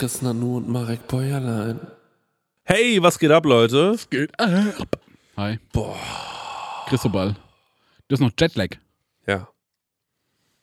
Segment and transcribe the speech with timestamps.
[0.00, 1.78] Chris Nanu und Marek Bäuerlein.
[2.64, 3.90] Hey, was geht ab, Leute?
[3.90, 4.98] Es geht ab.
[5.36, 5.58] Hi.
[5.74, 5.94] Boah.
[6.86, 7.36] Christobal.
[8.08, 8.76] Du hast noch Jetlag
[9.26, 9.46] Ja,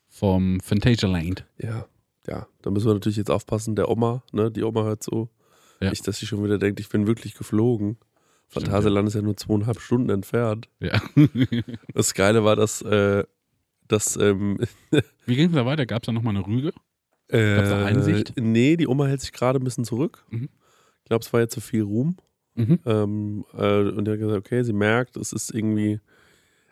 [0.08, 1.44] vom Phantasialand.
[1.56, 1.86] ja,
[2.26, 2.48] ja.
[2.62, 3.76] Da müssen wir natürlich jetzt aufpassen.
[3.76, 5.28] Der Oma, ne, die Oma hört so.
[5.80, 5.90] Ja.
[5.90, 7.96] Nicht, dass sie schon wieder denkt, ich bin wirklich geflogen.
[8.48, 10.68] Phantasialand ist ja nur zweieinhalb Stunden entfernt.
[10.80, 11.00] Ja.
[11.94, 13.22] Das Geile war, dass, äh,
[13.86, 14.58] dass ähm,
[15.26, 15.86] Wie ging es da weiter?
[15.86, 16.72] Gab es da nochmal eine Rüge?
[17.28, 18.32] Äh, Gab's da Einsicht?
[18.36, 20.24] Nee, die Oma hält sich gerade ein bisschen zurück.
[20.30, 20.48] Mhm.
[21.02, 22.16] Ich glaube, es war jetzt zu viel Ruhm.
[22.54, 22.78] Mhm.
[22.86, 26.00] Ähm, äh, und die hat gesagt, okay, sie merkt, es ist irgendwie.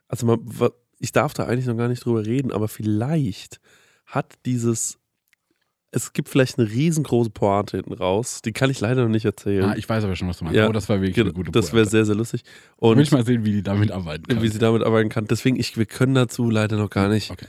[0.09, 0.41] Also, man,
[0.99, 3.61] ich darf da eigentlich noch gar nicht drüber reden, aber vielleicht
[4.07, 4.99] hat dieses.
[5.93, 8.43] Es gibt vielleicht eine riesengroße Pointe hinten raus.
[8.43, 9.65] Die kann ich leider noch nicht erzählen.
[9.65, 10.57] Ah, ich weiß aber schon, was du meinst.
[10.59, 10.69] Ja.
[10.69, 12.43] oh, das war wirklich Genau, eine gute das wäre sehr, sehr lustig.
[12.81, 14.43] Will Und ich mal sehen, wie die damit arbeiten kann.
[14.43, 15.27] wie sie damit arbeiten kann.
[15.27, 17.47] Deswegen, ich, wir können dazu leider noch gar nicht Okay.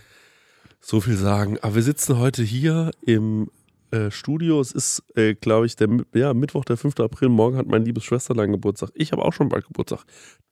[0.79, 1.57] So viel sagen.
[1.61, 3.49] Aber wir sitzen heute hier im
[3.91, 4.59] äh, Studio.
[4.59, 6.99] Es ist, äh, glaube ich, der ja, Mittwoch, der 5.
[6.99, 7.29] April.
[7.29, 8.91] Morgen hat mein liebes Schwesterlein Geburtstag.
[8.93, 10.03] Ich habe auch schon bald Geburtstag.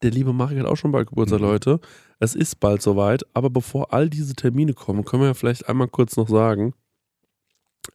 [0.02, 1.46] Der liebe Marek hat auch schon bald Geburtstag, Mhm.
[1.46, 1.80] Leute.
[2.18, 3.24] Es ist bald soweit.
[3.34, 6.74] Aber bevor all diese Termine kommen, können wir ja vielleicht einmal kurz noch sagen,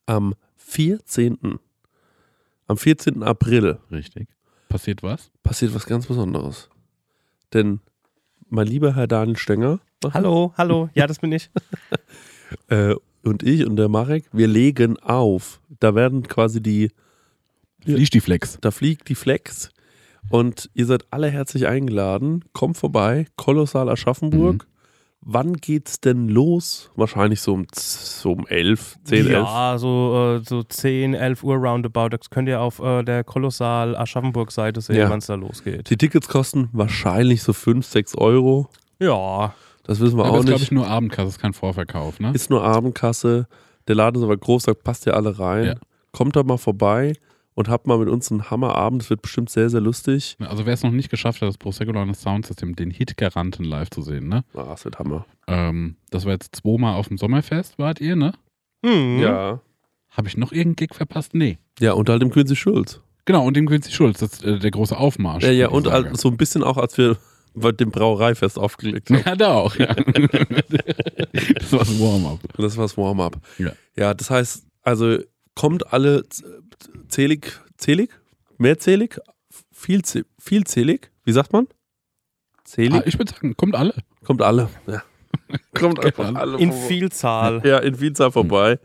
[0.05, 1.59] am 14.
[2.67, 3.23] Am 14.
[3.23, 4.29] April Richtig.
[4.69, 5.31] Passiert was?
[5.43, 6.69] passiert was ganz Besonderes.
[7.53, 7.81] Denn
[8.47, 9.81] mein lieber Herr Daniel Stenger
[10.13, 11.49] Hallo, hallo, ja, das bin ich.
[12.69, 15.61] äh, und ich und der Marek, wir legen auf.
[15.79, 16.91] Da werden quasi die,
[17.85, 17.95] Ja.
[17.95, 18.57] Fliegt die Flex.
[18.61, 19.69] da fliegt die Flex
[20.29, 22.43] und ihr seid alle herzlich eingeladen.
[22.53, 24.67] Kommt vorbei, Kolossal Aschaffenburg.
[25.23, 26.89] Wann geht's denn los?
[26.95, 29.31] Wahrscheinlich so um, so um 11, 10, 11.
[29.31, 32.09] ja, so, äh, so 10, 11 Uhr roundabout.
[32.09, 35.11] Das könnt ihr auf äh, der Kolossal Aschaffenburg-Seite sehen, Ja.
[35.11, 35.91] wann es da losgeht.
[35.91, 38.67] Die Tickets kosten wahrscheinlich so 5, 6 Euro.
[38.99, 40.71] Ja, Das wissen wir Aber auch ist, glaube ich, nicht.
[40.71, 42.31] nur Abendkasse, ist kein Vorverkauf, ne?
[42.33, 43.47] Ist nur Abendkasse.
[43.87, 45.65] Der Laden ist aber groß, da passt ihr alle rein.
[45.65, 45.75] Ja.
[46.11, 47.13] Kommt da mal vorbei
[47.55, 49.01] und habt mal mit uns einen Hammerabend.
[49.01, 50.37] Das wird bestimmt sehr, sehr lustig.
[50.39, 54.27] Also wer es noch nicht geschafft hat, das Prosecco Soundsystem, den Hit-Garanten live zu sehen,
[54.27, 54.43] ne?
[54.53, 55.25] Ah, es wird Hammer.
[55.47, 58.33] Ähm, das war jetzt zweimal auf dem Sommerfest, wart ihr, ne?
[58.85, 59.19] hm.
[59.19, 59.61] Ja.
[60.09, 61.33] Habe ich noch irgendeinen Gig verpasst?
[61.33, 61.57] Nee.
[61.79, 62.99] Ja, und halt im Quincy Schulz.
[63.25, 65.43] Genau, und dem Quincy Schulz, das ist äh, der große Aufmarsch.
[65.43, 67.17] Ja, ja, und halt so ein bisschen auch, als wir
[67.53, 69.21] bei dem Brauereifest aufgelegt haben.
[69.25, 69.93] Ja, da auch, ja.
[69.93, 72.39] das war das Warm-up.
[72.57, 73.37] Das war das Warm-up.
[73.57, 73.71] Ja.
[73.95, 75.17] ja, das heißt, also
[75.55, 76.23] kommt alle
[77.07, 78.09] zählig, zählig?
[78.57, 79.19] Mehrzählig?
[79.75, 81.11] Vielzäh- Vielzählig?
[81.25, 81.67] Wie sagt man?
[82.63, 83.01] Zählig?
[83.01, 83.93] Ah, ich würde sagen, kommt alle.
[84.23, 84.69] kommt alle.
[84.87, 85.03] Ja.
[85.73, 86.57] kommt einfach alle.
[86.59, 86.87] In vorbei.
[86.87, 87.61] Vielzahl.
[87.65, 88.79] Ja, in Vielzahl vorbei.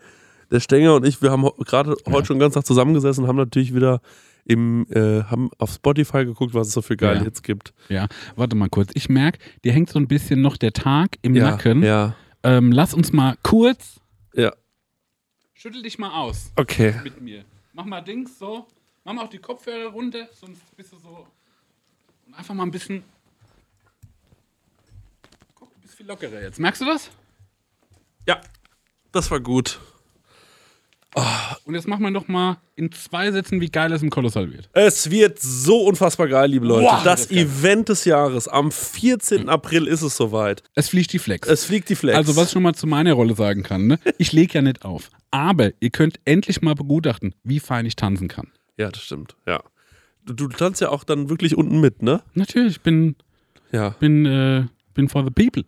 [0.50, 2.12] Der Stenger und ich, wir haben gerade Ja.
[2.12, 4.00] heute schon den ganzen Tag zusammengesessen und haben natürlich wieder
[4.46, 7.24] im, äh, haben auf Spotify geguckt, was es so für geile Ja.
[7.24, 7.74] Hits gibt.
[8.36, 8.90] Warte mal kurz.
[8.94, 11.82] Ich merke, dir hängt so ein bisschen noch der Tag im Ja, Nacken.
[11.82, 14.00] ja, Ähm, lass uns mal kurz.
[14.34, 14.52] ja.
[15.54, 16.94] Schüttel dich mal aus Okay.
[17.02, 17.44] mit mir.
[17.72, 18.66] Mach mal Dings so.
[19.04, 21.26] Mach mal auch die Kopfhörer runter, sonst bist du so.
[22.26, 23.02] Und einfach mal ein bisschen.
[25.54, 26.58] Guck, du bist viel lockerer jetzt.
[26.60, 27.10] Merkst du das?
[28.26, 28.40] Ja,
[29.12, 29.80] das war gut.
[31.64, 34.68] Und jetzt machen wir doch mal in zwei Sätzen, wie geil es im Kolossal wird.
[34.74, 36.84] Es wird so unfassbar geil, liebe Leute.
[36.84, 37.30] Wow, das das.
[37.30, 38.48] Event des Jahres.
[38.48, 39.48] Am 14.
[39.48, 40.62] April ist es soweit.
[40.74, 41.48] Es fliegt die Flex.
[41.48, 42.16] Es fliegt die Flex.
[42.18, 43.98] Also, was ich schon mal zu meiner Rolle sagen kann, ne?
[44.18, 45.10] ich lege ja nicht auf.
[45.30, 48.48] Aber ihr könnt endlich mal begutachten, wie fein ich tanzen kann.
[48.76, 49.36] Ja, das stimmt.
[49.46, 49.62] Ja.
[50.26, 52.20] Du, du tanzt ja auch dann wirklich unten mit, ne?
[52.34, 53.16] Natürlich, ich bin,
[53.72, 55.64] Ja, bin, äh, bin for the people.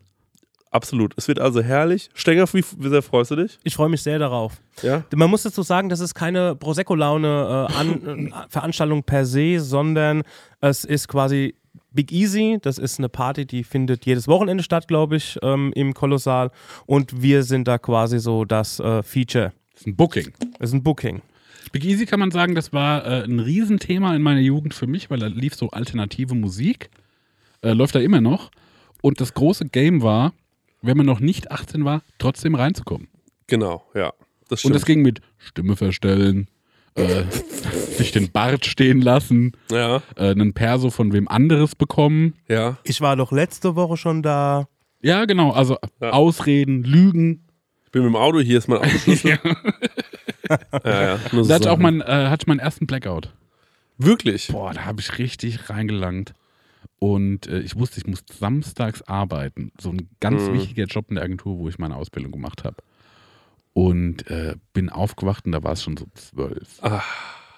[0.71, 1.15] Absolut.
[1.17, 2.11] Es wird also herrlich.
[2.15, 3.59] Stenger, wie, wie sehr freust du dich?
[3.65, 4.61] Ich freue mich sehr darauf.
[4.83, 5.05] Ja.
[5.15, 10.23] Man muss dazu sagen, das ist keine Prosecco-Laune äh, an, äh, Veranstaltung per se, sondern
[10.61, 11.55] es ist quasi
[11.93, 12.59] Big Easy.
[12.61, 16.51] Das ist eine Party, die findet jedes Wochenende statt, glaube ich, ähm, im Kolossal.
[16.87, 19.53] Und wir sind da quasi so das äh, Feature.
[19.73, 20.33] Das ist ein Booking.
[20.59, 21.23] Das ist ein Booking.
[21.73, 25.11] Big Easy kann man sagen, das war äh, ein Riesenthema in meiner Jugend für mich,
[25.11, 26.91] weil da lief so alternative Musik.
[27.63, 28.51] Äh, läuft da immer noch.
[29.03, 30.33] Und das große Game war,
[30.83, 33.09] wenn man noch nicht 18 war, trotzdem reinzukommen.
[33.47, 34.13] Genau, ja.
[34.49, 36.49] Das Und das ging mit Stimme verstellen,
[36.95, 37.25] äh,
[37.97, 42.35] sich den Bart stehen lassen, ja, äh, einen Perso von wem anderes bekommen.
[42.49, 42.79] ja.
[42.85, 44.69] Ich war doch letzte Woche schon da.
[45.01, 45.53] Ja, genau.
[45.53, 46.11] Also Ja.
[46.11, 47.45] Ausreden, Lügen.
[47.85, 49.39] Ich bin mit dem Auto, hier ist mein Autoschlüssel.
[50.85, 51.19] ja, ja.
[51.31, 53.33] So Da hatte ich auch mein, äh, hatte ich meinen ersten Blackout.
[53.97, 54.49] Wirklich?
[54.49, 56.35] Boah, da habe ich richtig reingelangt.
[56.99, 59.73] Und äh, ich wusste, ich muss samstags arbeiten.
[59.81, 60.55] So ein ganz Mhm.
[60.55, 62.77] wichtiger Job in der Agentur, wo ich meine Ausbildung gemacht habe.
[63.73, 66.83] Und äh, bin aufgewacht und da war es schon so zwölf.
[66.83, 67.03] Ah.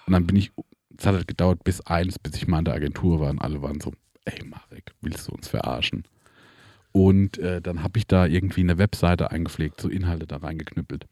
[0.05, 0.51] Und dann bin ich,
[0.97, 3.61] es hat halt gedauert bis eins, bis ich mal in der Agentur war und alle
[3.63, 3.91] waren so,
[4.25, 6.03] ey Marek, willst du uns verarschen?
[6.91, 11.07] Und äh, dann habe ich da irgendwie eine Webseite eingepflegt, so Inhalte da reingeknüppelt.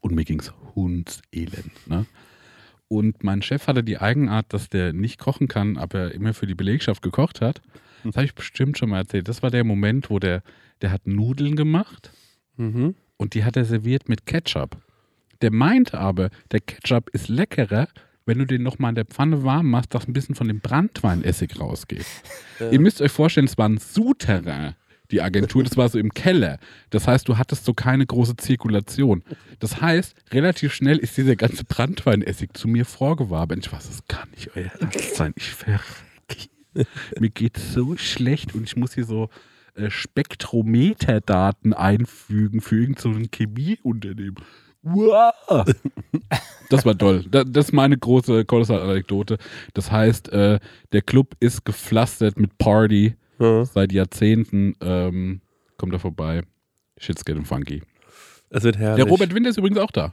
[0.00, 1.86] Und mir ging's hundselend.
[1.86, 2.06] Ne?
[2.88, 6.54] Und mein Chef hatte die Eigenart, dass der nicht kochen kann, aber immer für die
[6.54, 7.60] Belegschaft gekocht hat.
[8.04, 9.28] Das habe ich bestimmt schon mal erzählt.
[9.28, 10.42] Das war der Moment, wo der,
[10.82, 12.10] der hat Nudeln gemacht
[12.56, 12.94] Mhm.
[13.18, 14.78] und die hat er serviert mit Ketchup.
[15.42, 17.86] Der meint aber, der Ketchup ist leckerer,
[18.26, 21.60] wenn du den nochmal in der Pfanne warm machst, dass ein bisschen von dem Brandweinessig
[21.60, 22.04] rausgeht.
[22.58, 22.70] Ja.
[22.70, 24.74] Ihr müsst euch vorstellen, es war ein Souterrain,
[25.10, 26.58] die Agentur, das war so im Keller.
[26.90, 29.22] Das heißt, du hattest so keine große Zirkulation.
[29.58, 33.58] Das heißt, relativ schnell ist dieser ganze Brandweinessig zu mir vorgewabert.
[33.66, 35.32] Ich weiß, das kann nicht euer Ernst sein.
[35.36, 35.82] Ich verrecke.
[37.18, 39.30] Mir geht so schlecht und ich muss hier so
[39.74, 44.36] äh, Spektrometerdaten einfügen für irgendein so Chemieunternehmen.
[44.82, 45.64] Wow.
[46.70, 47.24] Das war toll.
[47.30, 49.38] Da- Das ist meine große Kolossal-Anekdote.
[49.74, 50.60] Das heißt, äh,
[50.92, 53.64] der Club ist gepflastert mit Party Ja.
[53.64, 54.74] seit Jahrzehnten.
[54.80, 55.40] Ähm,
[55.76, 56.42] kommt da vorbei.
[56.98, 57.82] Shit's getting funky.
[58.50, 59.04] Es wird herrlich.
[59.04, 60.12] Der Robert Winter ist übrigens auch da.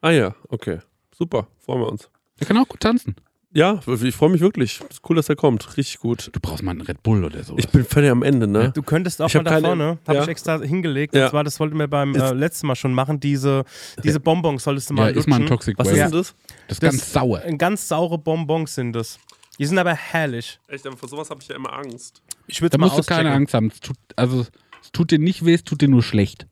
[0.00, 0.78] Ah ja, okay.
[1.16, 2.08] Super, freuen wir uns.
[2.38, 3.16] Der kann auch gut tanzen.
[3.52, 4.80] Ja, ich freue mich wirklich.
[4.90, 5.76] Ist cool, dass er kommt.
[5.78, 6.28] Richtig gut.
[6.32, 7.56] Du brauchst mal einen Red Bull oder so.
[7.56, 8.70] Ich bin völlig am Ende, ne?
[8.74, 10.22] Du könntest auch Ich mal da vorne, habe ja.
[10.22, 11.14] ich extra hingelegt.
[11.14, 11.24] Ja.
[11.24, 13.18] Und zwar, das wollten wir beim äh, letzten Mal schon machen.
[13.20, 13.64] Diese,
[14.04, 15.56] diese Bonbons solltest du ja, mal ist mal ein lutschen.
[15.56, 15.98] Toxic Was Waste.
[16.04, 16.34] ist denn das?
[16.68, 17.40] Das ist Das- ganz sauer.
[17.56, 19.18] Ganz saure Bonbons sind das.
[19.58, 20.60] Die sind aber herrlich.
[20.68, 22.22] Echt, aber vor sowas habe ich ja immer Angst.
[22.46, 23.36] Ich würde Da mal musst du keine auschecken.
[23.42, 23.66] Angst haben.
[23.68, 24.46] Es tut, also,
[24.82, 26.46] es tut dir nicht weh, es tut dir nur schlecht.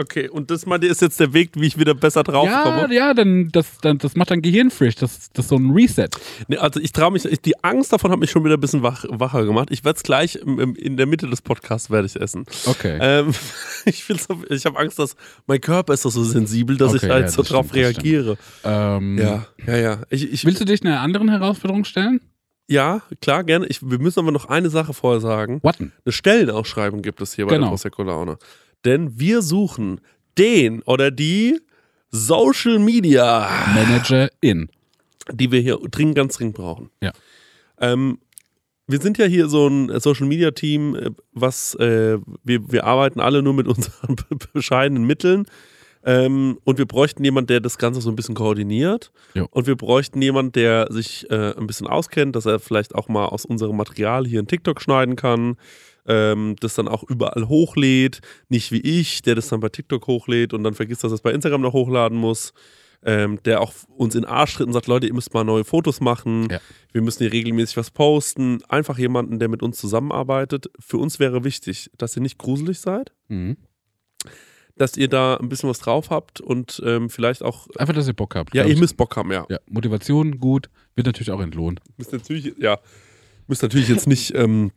[0.00, 2.94] Okay, und das meinte ist jetzt der Weg, wie ich wieder besser Ja, draufkomme?
[2.94, 4.94] ja, dann, das, dann, das macht dein Gehirn frisch.
[4.94, 6.08] Das, das ist so ein Reset.
[6.46, 8.84] Nee, also ich traue mich, ich, die Angst davon hat mich schon wieder ein bisschen
[8.84, 9.70] wach, wacher gemacht.
[9.72, 12.46] Ich werde es gleich im, im, in der Mitte des Podcasts werde ich essen.
[12.66, 12.96] Okay.
[13.00, 13.34] Ähm,
[13.86, 15.16] ich ich habe Angst, dass
[15.48, 18.38] mein Körper ist doch so sensibel, dass Okay, ich halt ja, so drauf stimmt, reagiere.
[18.64, 19.98] ähm, Ja, ja, ja.
[20.10, 22.20] Ich, ich, Willst du dich einer anderen Herausforderung stellen?
[22.70, 23.66] ja, klar, gerne.
[23.66, 25.58] Ich, wir müssen aber noch eine Sache vorher sagen.
[25.62, 25.92] Watten.
[26.04, 27.66] Eine Stellenausschreibung gibt es hier bei Genau.
[27.66, 28.36] der Prosecco Laune.
[28.84, 30.00] Denn wir suchen
[30.36, 31.60] den oder die
[32.10, 34.68] Social Media, Manager in.
[35.32, 36.90] die wir hier dringend, ganz dringend brauchen.
[37.02, 37.12] Ja.
[37.80, 38.18] Ähm,
[38.86, 43.20] wir sind ja hier so ein Social Media Team, äh, was äh, wir, wir arbeiten
[43.20, 44.16] alle nur mit unseren
[44.52, 45.46] bescheidenen Mitteln.
[46.04, 49.10] Ähm, und wir bräuchten jemanden, der das Ganze so ein bisschen koordiniert.
[49.34, 49.46] Jo.
[49.50, 53.26] Und wir bräuchten jemanden, der sich äh, ein bisschen auskennt, dass er vielleicht auch mal
[53.26, 55.56] aus unserem Material hier einen TikTok schneiden kann,
[56.06, 58.20] ähm, das dann auch überall hochlädt.
[58.48, 61.20] Nicht wie ich, der das dann bei TikTok hochlädt und dann vergisst, dass er es
[61.20, 62.52] bei Instagram noch hochladen muss.
[63.04, 66.00] Ähm, der auch uns in Arsch tritt und sagt, Leute, ihr müsst mal neue Fotos
[66.00, 66.48] machen.
[66.50, 66.58] Ja.
[66.90, 68.58] Wir müssen hier regelmäßig was posten.
[68.68, 70.68] Einfach jemanden, der mit uns zusammenarbeitet.
[70.80, 73.56] Für uns wäre wichtig, dass ihr nicht gruselig seid, Mhm.
[74.78, 77.66] Dass ihr da ein bisschen was drauf habt und ähm, vielleicht auch.
[77.76, 78.54] Einfach, dass ihr Bock habt.
[78.54, 79.46] Ja, ihr müsst Bock haben, ja.
[79.48, 81.80] ja, Motivation gut, wird natürlich auch entlohnt.
[81.96, 82.78] Müsst natürlich, ja,
[83.46, 84.70] müsst natürlich jetzt nicht ähm,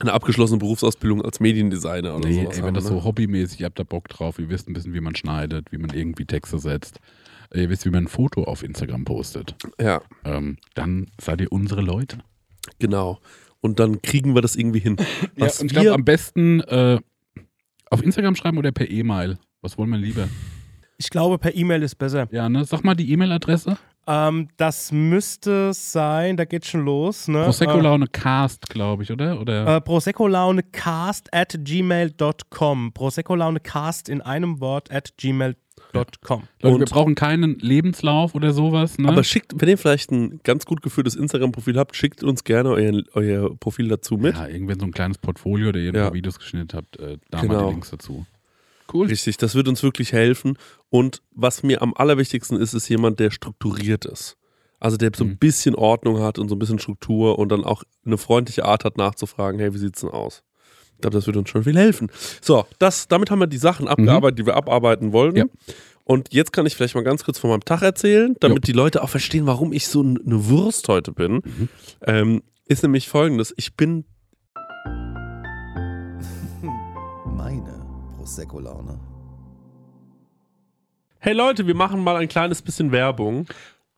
[0.00, 2.90] eine abgeschlossene Berufsausbildung als Mediendesigner oder Nee, sowas ey, wenn haben, das ne?
[2.90, 5.78] so hobbymäßig, ihr habt da Bock drauf, ihr wisst ein bisschen, wie man schneidet, wie
[5.78, 6.98] man irgendwie Texte setzt,
[7.54, 11.82] ihr wisst, wie man ein Foto auf Instagram postet, Ja, ähm, dann seid ihr unsere
[11.82, 12.18] Leute.
[12.78, 13.20] genau.
[13.64, 14.96] Und dann kriegen wir das irgendwie hin.
[15.36, 16.98] Was und ich glaube, am besten äh,
[17.92, 19.38] auf Instagram schreiben oder per E-Mail.
[19.60, 20.28] Was wollen wir lieber?
[20.98, 22.28] Ich glaube, per E-Mail ist besser.
[22.30, 22.64] Ja, ne?
[22.64, 23.76] Sag mal die E-Mail-Adresse.
[24.06, 27.28] Ähm, das müsste sein, da geht schon los.
[27.28, 27.44] Ne?
[27.44, 29.40] Prosecco Äh, Laune Cast, glaube ich, oder?
[29.40, 29.76] Oder?
[29.76, 32.92] Äh, Prosecco-Laune-cast at gmail.com.
[32.92, 35.56] Prosecco-Laune-cast in einem Wort at gmail.com.
[35.94, 36.18] Leute,
[36.80, 38.98] wir brauchen keinen Lebenslauf oder sowas.
[38.98, 39.08] Ne?
[39.08, 43.02] aber schickt, wenn ihr vielleicht ein ganz gut geführtes Instagram-Profil habt, schickt uns gerne euer,
[43.14, 44.34] euer Profil dazu mit.
[44.36, 46.04] ja, irgendwann so ein kleines Portfolio, oder ihr ein Ja.
[46.04, 47.64] paar Videos geschnitten habt, äh, da mal Genau.
[47.66, 48.26] die Links dazu.
[48.92, 49.06] Cool.
[49.06, 50.58] Richtig, das wird uns wirklich helfen.
[50.90, 54.36] Und was mir am allerwichtigsten ist, ist jemand, der strukturiert ist.
[54.80, 55.36] Also der so ein Mhm.
[55.38, 58.96] bisschen Ordnung hat und so ein bisschen Struktur und dann auch eine freundliche Art hat,
[58.98, 60.42] nachzufragen, hey, wie sieht's denn aus?
[61.02, 62.12] Ich glaube, das wird uns schon viel helfen.
[62.40, 65.36] So, das, damit haben wir die Sachen abgearbeitet, die wir abarbeiten wollten.
[65.36, 65.44] Ja.
[66.04, 69.02] Und jetzt kann ich vielleicht mal ganz kurz von meinem Tag erzählen, damit die Leute
[69.02, 71.42] auch verstehen, warum ich so eine Wurst heute bin.
[71.44, 71.68] Mhm.
[72.02, 74.04] Ähm, ist nämlich folgendes: Ich bin
[77.26, 77.84] Meine
[78.16, 79.00] Prosecco-Laune.
[81.18, 83.48] Hey Leute, wir machen mal ein kleines bisschen Werbung.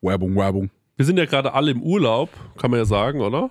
[0.00, 0.70] Werbung, Werbung.
[0.96, 3.50] Wir sind ja gerade alle im Urlaub, kann man ja sagen, oder?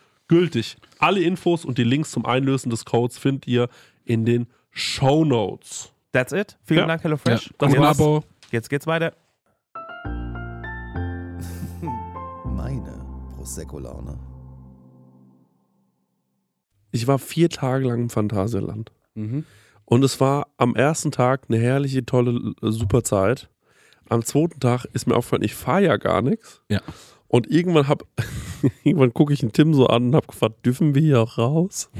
[0.31, 0.77] gültig.
[0.97, 3.67] Alle Infos und die Links zum Einlösen des Codes findet ihr
[4.05, 5.91] in den Show Notes.
[6.13, 6.57] That's it.
[6.63, 6.87] Vielen Ja.
[6.87, 7.03] Dank, Ja.
[7.03, 7.53] HelloFresh.
[7.57, 8.23] Das Und war jetzt, Abo.
[8.51, 9.13] jetzt geht's weiter.
[12.45, 14.17] Meine Prosecco-Laune.
[16.91, 18.91] Ich war vier Tage lang im Phantasialand.
[19.15, 19.45] Mhm.
[19.85, 23.49] Und es war am ersten Tag eine herrliche, tolle, äh, super Zeit.
[24.09, 26.61] Am zweiten Tag ist mir aufgefallen, ich fahre ja gar nichts.
[26.69, 26.81] Ja.
[27.27, 28.03] Und irgendwann hab,
[28.83, 31.89] irgendwann gucke ich den Tim so an und habe gefragt, dürfen wir hier auch raus?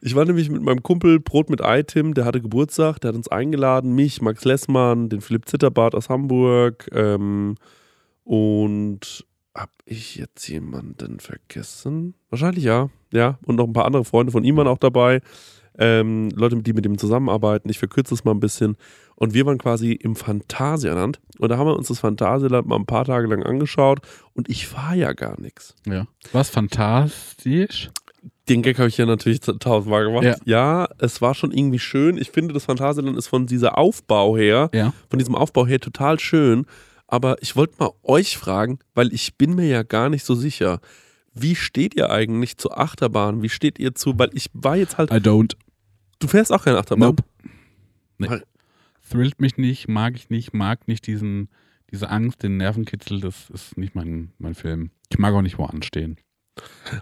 [0.00, 3.16] ich war nämlich mit meinem Kumpel Brot mit Ei, Tim, der hatte Geburtstag, der hat
[3.16, 7.56] uns eingeladen, mich, Max Lessmann, den Philipp Zitterbart aus Hamburg ähm,
[8.24, 12.14] und hab ich jetzt jemanden vergessen?
[12.30, 13.38] Wahrscheinlich ja, ja.
[13.46, 15.20] Und noch ein paar andere Freunde von ihm waren auch dabei.
[15.78, 17.68] Ähm, Leute, die mit ihm zusammenarbeiten.
[17.68, 18.76] Ich verkürze es mal ein bisschen.
[19.14, 21.20] Und wir waren quasi im Phantasialand.
[21.38, 24.00] Und da haben wir uns das Phantasialand mal ein paar Tage lang angeschaut.
[24.34, 25.74] Und ich fahre ja gar nichts.
[25.86, 26.06] Ja.
[26.32, 27.90] Was fantastisch.
[28.48, 30.24] Den Gag habe ich ja natürlich tausendmal gemacht.
[30.24, 30.36] Ja.
[30.44, 32.16] ja, es war schon irgendwie schön.
[32.16, 34.92] Ich finde, das Phantasialand ist von dieser Aufbau her, Ja.
[35.10, 36.64] von diesem Aufbau her total schön.
[37.08, 40.80] Aber ich wollte mal euch fragen, weil ich bin mir ja gar nicht so sicher.
[41.34, 43.42] Wie steht ihr eigentlich zu Achterbahn?
[43.42, 45.52] Wie steht ihr zu, weil ich war jetzt halt, I don't.
[46.18, 47.08] Du fährst auch keine Achterbahn.
[47.08, 47.24] Nope.
[48.18, 48.28] Nee.
[49.10, 51.48] Thrillt mich nicht, mag ich nicht, mag nicht diesen,
[51.90, 54.90] diese Angst, den Nervenkitzel, das ist nicht mein, mein Film.
[55.10, 56.16] Ich mag auch nicht wo anstehen.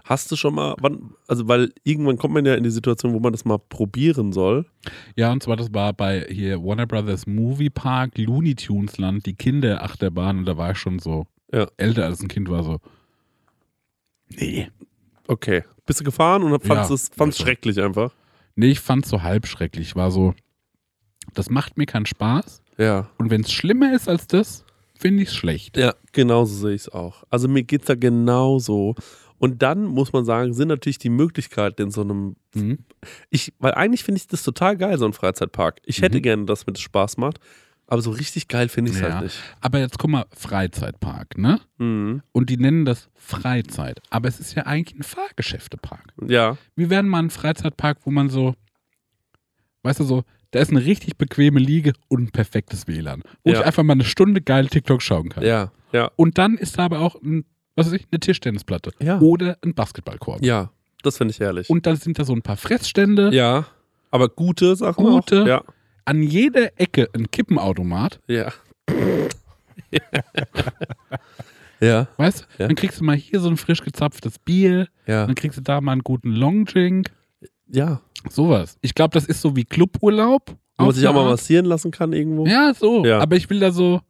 [0.03, 3.19] Hast du schon mal, wann, also weil irgendwann kommt man ja in die Situation, wo
[3.19, 4.65] man das mal probieren soll.
[5.15, 9.33] Ja, und zwar das war bei hier Warner Brothers Movie Park, Looney Tunes Land, die
[9.33, 11.67] Kinderachterbahn und da war ich schon so Ja.
[11.77, 12.79] älter als ein Kind war so.
[14.29, 14.69] Nee.
[15.27, 15.63] Okay.
[15.85, 17.43] Bist du gefahren und fandst Ja, es fand's also.
[17.45, 18.11] schrecklich einfach?
[18.55, 19.95] Nee, ich fand's so halb schrecklich.
[19.95, 20.33] War so,
[21.33, 22.61] das macht mir keinen Spaß.
[22.77, 23.09] Ja.
[23.17, 24.63] Und wenn es schlimmer ist als das,
[24.97, 25.77] finde ich es schlecht.
[25.77, 27.23] Ja, genauso sehe ich es auch.
[27.29, 28.95] Also mir geht es da genauso.
[29.37, 32.79] Und dann muss man sagen, sind natürlich die Möglichkeiten in so einem Mhm.
[33.29, 35.81] ich, weil eigentlich finde ich das total geil, so ein Freizeitpark.
[35.85, 36.21] Ich hätte Mhm.
[36.21, 37.39] gerne, dass mir das Spaß macht,
[37.87, 39.13] aber so richtig geil finde ich es Ja.
[39.13, 39.37] halt nicht.
[39.61, 41.59] Aber jetzt guck mal, Freizeitpark, ne?
[41.77, 42.21] Mhm.
[42.31, 44.01] Und die nennen das Freizeit.
[44.09, 46.13] Aber es ist ja eigentlich ein Fahrgeschäftepark.
[46.27, 48.55] Ja, Wie wäre mal ein Freizeitpark, wo man so,
[49.83, 53.21] weißt du, so, da ist eine richtig bequeme Liege und ein perfektes WLAN.
[53.43, 53.59] Wo Ja.
[53.59, 55.43] ich einfach mal eine Stunde geil TikTok schauen kann.
[55.43, 58.91] ja, ja, Und dann ist da aber auch ein, was weiß ich, eine Tischtennisplatte.
[58.99, 59.19] Ja.
[59.19, 60.43] Oder ein Basketballkorb.
[60.43, 60.71] ja.
[61.03, 61.69] Das finde ich herrlich.
[61.69, 63.29] Und dann sind da so ein paar Fressstände.
[63.31, 63.67] ja,
[64.09, 65.43] aber gute Sachen Gute.
[65.43, 65.47] auch.
[65.47, 65.63] Ja,
[66.05, 68.19] An jeder Ecke ein Kippenautomat.
[68.27, 68.51] ja.
[71.81, 72.45] ja, Weißt du?
[72.63, 72.67] Ja.
[72.67, 74.87] Dann kriegst du mal hier so ein frisch gezapftes Bier.
[75.07, 77.09] ja, Dann kriegst du da mal einen guten Longdrink.
[77.67, 78.01] ja.
[78.27, 78.79] Sowas.
[78.81, 80.55] Ich glaube, das ist so wie Cluburlaub.
[80.79, 82.47] Wo man sich auch mal massieren lassen kann irgendwo.
[82.47, 83.05] Ja, so.
[83.05, 83.19] Ja.
[83.19, 84.01] Aber ich will da so.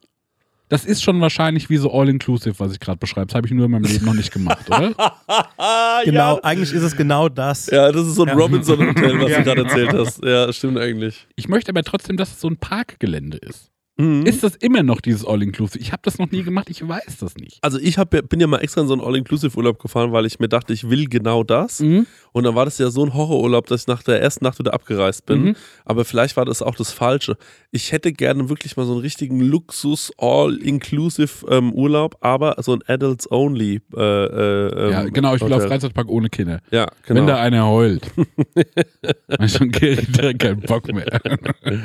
[0.70, 3.28] Das ist schon wahrscheinlich wie so All-Inclusive, was ich gerade beschreibe.
[3.28, 4.94] Das habe ich nur in meinem Leben noch nicht gemacht, oder?
[6.06, 7.68] Genau, eigentlich ist es genau das.
[7.68, 8.34] Ja, das ist so ein Ja.
[8.36, 9.38] Robinson-Hotel, was Ja.
[9.40, 10.24] du gerade erzählt hast.
[10.24, 11.28] Ja, stimmt eigentlich.
[11.36, 13.72] Ich möchte aber trotzdem, dass es so ein Parkgelände ist.
[13.98, 14.26] Mhm.
[14.26, 15.80] Ist das immer noch dieses All-Inclusive?
[15.80, 17.60] Ich habe das noch nie gemacht, ich weiß das nicht.
[17.62, 20.50] Also ich hab, bin ja mal extra in so einen All-Inclusive-Urlaub gefahren, weil ich mir
[20.50, 21.80] dachte, ich will genau das.
[21.80, 22.06] Mhm.
[22.34, 24.74] Und dann war das ja so ein Horrorurlaub, dass ich nach der ersten Nacht wieder
[24.74, 25.44] abgereist bin.
[25.44, 25.56] Mhm.
[25.86, 27.38] Aber vielleicht war das auch das Falsche.
[27.72, 33.80] Ich hätte gerne wirklich mal so einen richtigen Luxus-All-Inclusive-Urlaub, aber so ein Adults-Only.
[33.96, 35.64] Äh, äh, Ja, ähm, genau, ich will auf.
[35.64, 36.60] Freizeitpark ohne Kinder.
[36.70, 37.22] Ja, genau.
[37.22, 38.12] Wenn da einer heult.
[39.28, 41.22] dann schon keinen Bock mehr.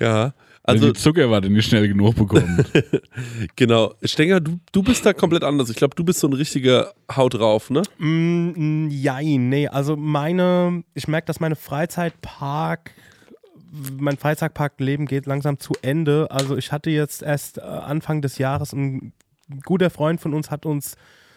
[0.00, 0.34] ja,
[0.70, 2.64] Also also die Zuckerwatte nicht schnell genug bekommen.
[3.56, 3.94] genau.
[4.02, 5.70] Stenger, du, du bist da komplett anders.
[5.70, 7.82] Ich glaube, du bist so ein richtiger Haut drauf, ne?
[7.98, 12.92] Mm, mm, jein, nee, also meine, ich merke, dass meine Freizeitpark,
[13.98, 16.28] mein Freizeitparkleben geht langsam zu Ende.
[16.30, 19.12] Also ich hatte jetzt erst äh, Anfang des Jahres, ein
[19.64, 20.96] guter Freund von uns hat uns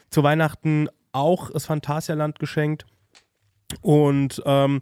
[0.10, 2.86] zu Weihnachten auch das Phantasialand geschenkt
[3.82, 4.80] und ähm,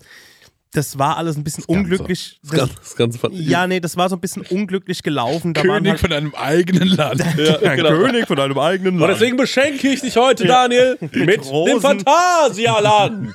[0.73, 1.79] das war alles ein bisschen Ganze.
[1.81, 2.39] unglücklich.
[2.43, 5.53] Das, Ganze, das Ganze fand ich- ja, nee, das war so ein bisschen unglücklich gelaufen.
[5.53, 7.19] Da König halt, von einem eigenen Land.
[7.37, 7.89] Ja, der genau.
[7.89, 9.13] König von einem eigenen Und Land.
[9.13, 11.73] deswegen beschenke ich dich heute, Daniel, mit, Rosen.
[11.75, 13.33] dem Phantasialand.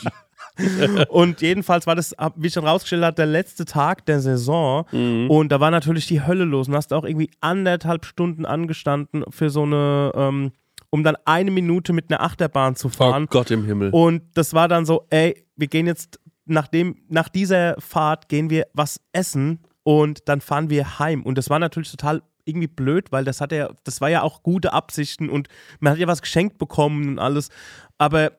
[1.11, 4.87] Und jedenfalls war das, wie ich schon rausgestellt habe, der letzte Tag der Saison.
[4.90, 5.31] Mhm.
[5.31, 6.68] Und da war natürlich die Hölle los.
[6.68, 10.53] Und hast auch irgendwie anderthalb Stunden angestanden für so eine, ähm,
[10.88, 13.27] um dann eine Minute mit einer Achterbahn zu oh fahren.
[13.29, 13.90] Gott im Himmel.
[13.90, 18.51] Und das war dann so, ey, wir gehen jetzt nach, dem, nach dieser Fahrt gehen
[18.51, 21.23] wir was essen und dann fahren wir heim.
[21.23, 24.43] Und das war natürlich total irgendwie blöd, weil das hat ja, das war ja auch
[24.43, 25.49] gute Absichten und
[25.81, 27.51] man hat ja was geschenkt bekommen und alles.
[27.99, 28.33] Aber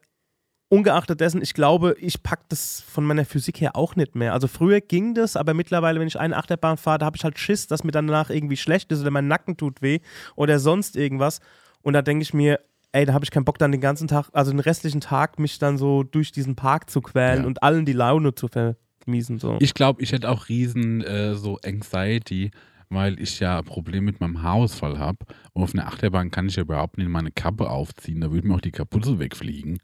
[0.70, 4.34] ungeachtet dessen, ich glaube, ich packe das von meiner Physik her auch nicht mehr.
[4.34, 7.40] Also früher ging das, aber mittlerweile, wenn ich eine Achterbahn fahre, da habe ich halt
[7.40, 10.00] Schiss, dass mir danach irgendwie schlecht ist oder mein Nacken tut weh
[10.36, 11.40] oder sonst irgendwas.
[11.82, 12.60] Und da denke ich mir,
[12.92, 15.60] ey, da habe ich keinen Bock, dann den ganzen Tag, also den restlichen Tag, mich
[15.60, 17.48] dann so durch diesen Park zu quälen Ja.
[17.48, 19.40] und allen die Laune zu vermiesen.
[19.40, 19.58] So.
[19.60, 22.52] Ich glaube, ich hätte auch riesen äh, so Anxiety,
[22.90, 25.20] weil ich ja Probleme mit meinem Haarausfall habe.
[25.54, 28.22] Und auf einer Achterbahn kann ich ja überhaupt nicht meine Kappe aufziehen.
[28.22, 29.78] Da würde mir auch die Kapuze wegfliegen.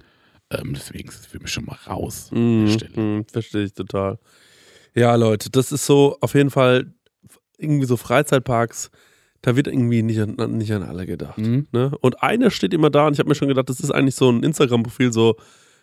[0.50, 2.30] Ähm, deswegen ist es für mich schon mal raus.
[2.32, 3.00] an der Stelle.
[3.02, 4.20] mhm, verstehe ich total.
[4.96, 6.94] Ja, Leute, das ist so auf jeden Fall
[7.58, 8.90] irgendwie so Freizeitparks,
[9.44, 11.38] da wird irgendwie nicht an, nicht an alle gedacht.
[11.38, 11.68] Mhm.
[11.72, 11.92] Ne?
[12.02, 14.30] Und einer steht immer da und ich habe mir schon gedacht, das ist eigentlich so
[14.30, 15.36] ein Instagram-Profil, so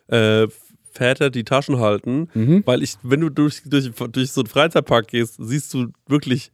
[0.08, 0.48] äh,
[0.92, 2.28] Väter, die Taschen halten.
[2.32, 2.62] Mhm.
[2.64, 6.50] Weil ich, wenn du durch, durch, durch so einen Freizeitpark gehst, siehst du wirklich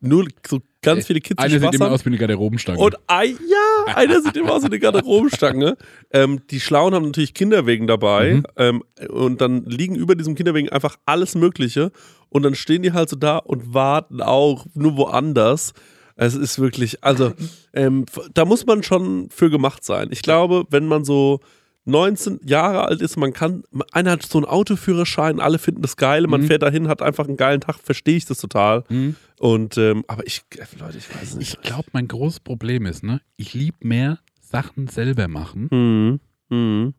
[0.00, 2.78] nur so ganz viele Kids Einer sieht immer aus wie eine Garderobenstange.
[2.78, 5.76] und ein, ja, einer sieht immer aus wie eine Garderobenstange.
[6.12, 8.34] ähm, die Schlauen haben natürlich Kinderwegen dabei.
[8.34, 8.44] Mhm.
[8.56, 11.92] Ähm, und dann liegen über diesem Kinderwegen einfach alles Mögliche.
[12.30, 15.72] Und dann stehen die halt so da und warten auch nur woanders.
[16.20, 17.32] Es ist wirklich, also,
[17.72, 18.04] ähm,
[18.34, 20.08] da muss man schon für gemacht sein.
[20.10, 21.38] Ich glaube, wenn man so
[21.84, 26.26] 19 Jahre alt ist, man kann, einer hat so einen Autoführerschein, alle finden das geil,
[26.26, 26.46] man Mhm.
[26.48, 28.82] fährt dahin, hat einfach einen geilen Tag, verstehe ich das total.
[28.88, 29.14] Mhm.
[29.38, 31.54] Und, ähm, aber ich, äh, Leute, ich weiß nicht.
[31.54, 36.20] Ich glaube, mein großes Problem ist, ne, ich liebe mehr Sachen selber machen, Mhm.
[36.50, 36.94] Mhm.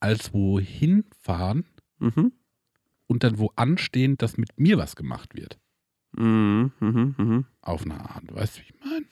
[0.00, 1.64] als wohin fahren
[1.98, 2.32] Mhm.
[3.08, 5.58] und dann wo anstehen, dass mit mir was gemacht wird.
[6.16, 6.72] Mhm.
[6.80, 7.14] Mhm.
[7.18, 7.27] Mhm.
[7.68, 8.22] Auf eine Art.
[8.32, 9.04] Weißt du, wie ich meine?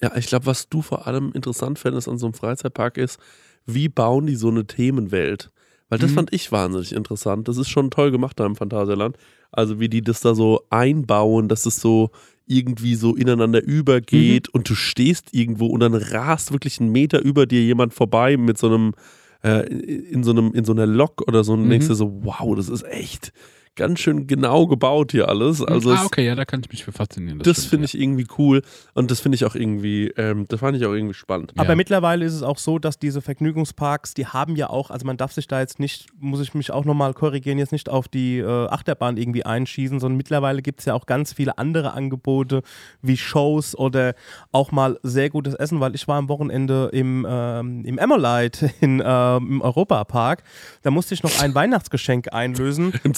[0.00, 3.18] Ja, ich glaube, was du vor allem interessant fändest an so einem Freizeitpark ist,
[3.66, 5.50] wie bauen die so eine Themenwelt?
[5.88, 6.14] Weil das Mhm.
[6.14, 7.48] fand ich wahnsinnig interessant.
[7.48, 9.16] Das ist schon toll gemacht da im Phantasialand.
[9.50, 12.10] Also wie die das da so einbauen, dass es so
[12.46, 14.52] irgendwie so ineinander übergeht Mhm.
[14.58, 18.56] und du stehst irgendwo und dann rast wirklich einen Meter über dir jemand vorbei mit
[18.56, 18.94] so einem,
[19.42, 21.70] äh, in so einem, in so einer Lok oder so und Mhm.
[21.70, 23.32] denkst dir so, wow, das ist echt
[23.80, 25.62] ganz schön genau gebaut hier alles.
[25.62, 27.38] Also ah, okay, ja, da kann ich mich für faszinieren.
[27.38, 28.60] das finde ich irgendwie cool
[28.92, 31.54] und das finde ich auch irgendwie, ähm, das fand ich auch irgendwie spannend.
[31.56, 31.62] Ja.
[31.62, 35.16] Aber mittlerweile ist es auch so, dass diese Vergnügungsparks, die haben ja auch, also man
[35.16, 38.38] darf sich da jetzt nicht, muss ich mich auch nochmal korrigieren, jetzt nicht auf die
[38.38, 42.62] äh, Achterbahn irgendwie einschießen, sondern mittlerweile gibt es ja auch ganz viele andere Angebote
[43.00, 44.14] wie Shows oder
[44.52, 49.02] auch mal sehr gutes Essen, weil ich war am Wochenende im, ähm, im Emmerlite in,
[49.02, 50.42] ähm, im Europapark.
[50.82, 52.92] Da musste ich noch ein Weihnachtsgeschenk einlösen.
[53.04, 53.14] Im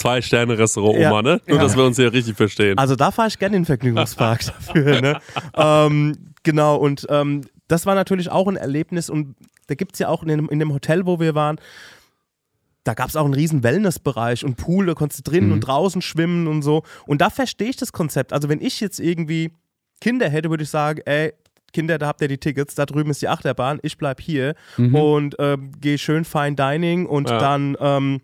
[0.56, 1.10] Zwei-Sterne-Restaurant, Ja.
[1.10, 1.40] Oma, ne?
[1.46, 1.62] Nur, Ja.
[1.62, 2.78] dass wir uns hier richtig verstehen.
[2.78, 5.00] Also da fahre ich gerne in den Vergnügungspark dafür.
[5.00, 5.20] Ne?
[5.56, 9.34] ähm, genau, und ähm, das war natürlich auch ein Erlebnis und
[9.68, 11.56] da gibt es ja auch in dem, in dem Hotel, wo wir waren,
[12.84, 15.52] da gab es auch einen riesen Wellnessbereich und Pool, da konntest du drinnen Mhm.
[15.54, 16.82] und draußen schwimmen und so.
[17.06, 18.32] Und da verstehe ich das Konzept.
[18.32, 19.52] Also wenn ich jetzt irgendwie
[20.00, 21.32] Kinder hätte, würde ich sagen, ey,
[21.72, 24.94] Kinder, da habt ihr die Tickets, da drüben ist die Achterbahn, ich bleib hier Mhm.
[24.96, 27.38] und ähm, gehe schön Fine Dining und Ja.
[27.38, 28.20] dann ähm,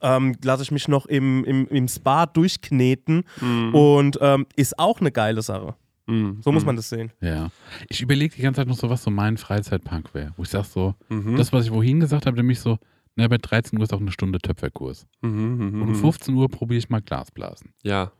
[0.00, 3.74] ähm, lasse ich mich noch im, im, im Spa durchkneten Mhm.
[3.74, 5.74] und ähm, ist auch eine geile Sache.
[6.06, 6.38] Mhm.
[6.42, 7.12] So muss man das sehen.
[7.20, 7.50] Ja.
[7.88, 10.32] Ich überlege die ganze Zeit noch so, was so mein Freizeitpunk wäre.
[10.36, 11.36] Wo ich sag so, Mhm.
[11.36, 12.78] das, was ich wohin gesagt habe, nämlich so,
[13.16, 15.06] na, bei 13 Uhr ist auch eine Stunde Töpferkurs.
[15.22, 15.94] Mhm, mhm, Und um mhm.
[15.94, 17.72] 15 Uhr probiere ich mal Glasblasen.
[17.82, 18.12] Ja.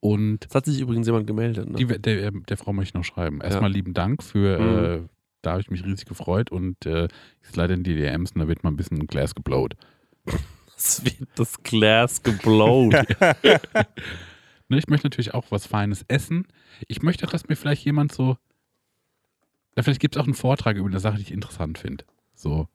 [0.00, 1.68] Und Es hat sich übrigens jemand gemeldet.
[1.68, 1.76] Ne?
[1.76, 3.40] die, der, der Frau möchte ich noch schreiben.
[3.40, 5.04] Erstmal lieben Dank für, Mhm.
[5.04, 5.08] äh,
[5.42, 7.08] da habe ich mich riesig gefreut und äh,
[7.42, 9.74] ist leider in die DMs und da wird mal ein bisschen Glas geblowt.
[10.76, 12.94] Es wird das Glas geblowt.
[14.68, 16.48] Ne, ich möchte natürlich auch was Feines essen.
[16.88, 18.36] Ich möchte, dass mir vielleicht jemand so,
[19.76, 22.04] ja, vielleicht gibt es auch einen Vortrag über eine Sache, die ich interessant finde.
[22.34, 22.66] So,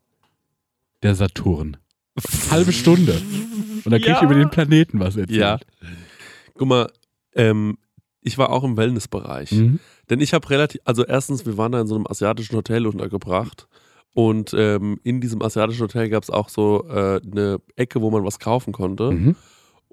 [1.04, 1.76] der Saturn.
[2.50, 3.22] Halbe Stunde.
[3.84, 4.24] Und dann kriege ich Ja.
[4.24, 5.38] über den Planeten was erzählt.
[5.38, 5.60] Ja.
[6.54, 6.90] Guck mal,
[7.36, 7.78] ähm,
[8.22, 9.52] ich war auch im Wellnessbereich.
[9.52, 9.80] Mhm.
[10.10, 13.68] Denn ich habe relativ, also erstens, wir waren da in so einem asiatischen Hotel untergebracht.
[14.14, 18.26] Und ähm, in diesem asiatischen Hotel gab es auch so äh, eine Ecke, wo man
[18.26, 19.12] was kaufen konnte.
[19.12, 19.36] Mhm.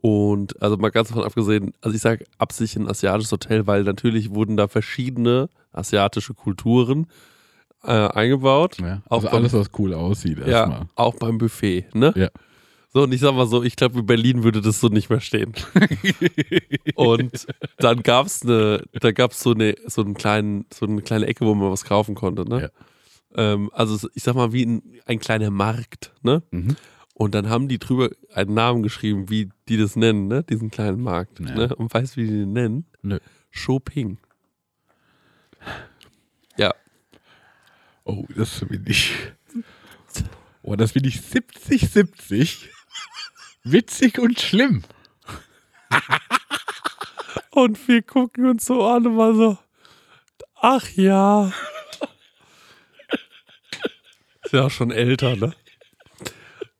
[0.00, 4.30] Und also mal ganz davon abgesehen, also ich sage absichtlich ein asiatisches Hotel, weil natürlich
[4.34, 7.06] wurden da verschiedene asiatische Kulturen
[7.84, 8.78] äh, eingebaut.
[8.80, 9.02] Ja.
[9.08, 10.86] Auch Also beim- alles, was cool aussieht, Ja, erstmal.
[10.94, 12.12] auch beim Buffet, ne?
[12.16, 12.28] Ja.
[12.92, 15.20] So, und ich sag mal so, ich glaube, in Berlin würde das so nicht mehr
[15.20, 15.52] stehen.
[16.94, 17.46] und
[17.78, 21.54] dann gab's eine, da gab's so eine, so einen kleinen, so eine kleine Ecke, wo
[21.54, 22.62] man was kaufen konnte, ne?
[22.62, 22.68] Ja.
[23.34, 26.42] Ähm, also ich sag mal, wie ein, ein kleiner Markt, ne?
[26.50, 26.76] Mhm.
[27.14, 30.44] Und dann haben die drüber einen Namen geschrieben, wie die das nennen, ne?
[30.44, 31.40] Diesen kleinen Markt.
[31.40, 31.54] Ja.
[31.54, 31.74] Ne?
[31.74, 32.86] Und weißt du, wie die den nennen?
[33.02, 33.18] Nö.
[33.50, 34.18] Shopping.
[36.56, 36.74] Ja.
[38.04, 39.14] Oh, das bin ich.
[40.62, 42.70] Oh, das bin ich 70, 70.
[43.64, 44.84] Witzig und schlimm.
[47.50, 49.58] Und wir gucken uns so an und mal so,
[50.54, 51.52] ach ja.
[54.52, 55.52] Ja schon älter, ne?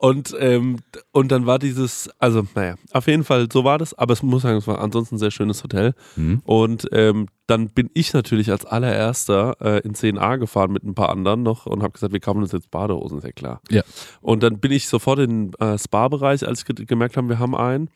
[0.00, 0.78] Und, ähm,
[1.11, 4.42] und dann war dieses, also naja, auf jeden Fall, so war das, aber es muss
[4.42, 5.92] sagen, es war ansonsten ein sehr schönes Hotel.
[6.14, 6.40] Mhm.
[6.44, 11.09] Und ähm, dann bin ich natürlich als allererster äh, in 10a gefahren mit ein paar
[11.09, 13.61] anderen noch und habe gesagt, wir kaufen uns jetzt Badehosen, ist ja klar.
[13.70, 13.83] Ja.
[14.20, 17.40] Und dann bin ich sofort in den äh, Spa-Bereich, als ich ge gemerkt habe, wir
[17.40, 17.90] haben einen.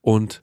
[0.00, 0.42] Und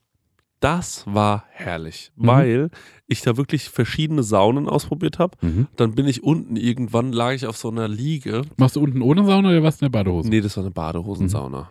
[0.61, 2.27] das war herrlich, Mhm.
[2.27, 2.69] weil
[3.07, 5.37] ich da wirklich verschiedene Saunen ausprobiert habe.
[5.41, 5.67] Mhm.
[5.75, 8.43] Dann bin ich unten irgendwann, lag ich auf so einer Liege.
[8.55, 10.29] Machst du unten ohne Sauna oder was in der Badehose?
[10.29, 11.69] Nee, das war eine Badehosensauna.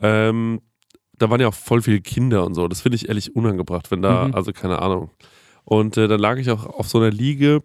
[0.00, 0.60] Ähm,
[1.18, 2.66] da waren ja auch voll viele Kinder und so.
[2.66, 4.34] Das finde ich ehrlich unangebracht, wenn da, Mhm.
[4.34, 5.10] also keine Ahnung.
[5.64, 7.62] Und äh, dann lag ich auch auf so einer Liege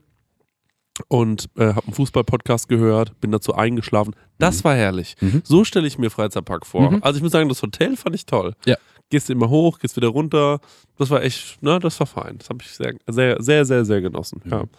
[1.08, 4.16] und äh, habe einen Fußball-Podcast gehört, bin dazu eingeschlafen.
[4.40, 5.16] Das war herrlich.
[5.22, 5.42] Mhm.
[5.44, 6.92] So stelle ich mir Freizeitpark vor.
[6.92, 7.00] Mhm.
[7.02, 8.54] Also ich muss sagen, das Hotel fand ich toll.
[8.66, 8.76] Ja.
[9.10, 10.60] Gehst du immer hoch, gehst wieder runter.
[10.98, 12.38] Das war echt, ne, das war fein.
[12.40, 14.42] Das habe ich sehr, sehr, sehr, sehr, sehr genossen.
[14.46, 14.64] Ja.
[14.64, 14.70] Mhm.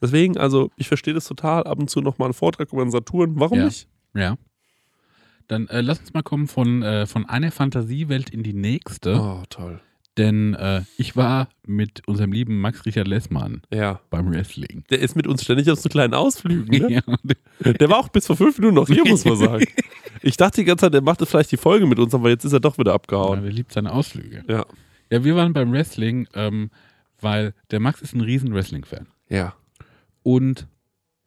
[0.00, 1.64] Deswegen, also ich verstehe das total.
[1.64, 3.34] Ab und zu nochmal einen Vortrag über den Saturn.
[3.38, 3.64] Warum Ja.
[3.66, 3.86] nicht?
[4.14, 4.36] Ja.
[5.48, 9.20] Dann äh, lass uns mal kommen von, äh, von einer Fantasiewelt in die nächste.
[9.20, 9.80] Oh, toll.
[10.16, 14.00] Denn äh, ich war mit unserem lieben Max Richard Lessmann Ja.
[14.10, 14.84] beim Wrestling.
[14.90, 16.68] Der ist mit uns ständig auf so kleinen Ausflügen.
[16.88, 17.02] Ne?
[17.64, 17.72] Ja.
[17.72, 19.64] Der war auch bis vor fünf Minuten noch hier, muss man sagen.
[20.22, 22.52] Ich dachte die ganze Zeit, der machte vielleicht die Folge mit uns, aber jetzt ist
[22.54, 23.42] er doch wieder Ja, abgehauen.
[23.42, 24.42] der liebt seine Ausflüge.
[24.48, 24.64] Ja.
[25.10, 26.70] Ja, wir waren beim Wrestling, ähm,
[27.20, 29.06] weil der Max ist ein riesen Wrestling-Fan.
[29.28, 29.54] Ja.
[30.22, 30.66] Und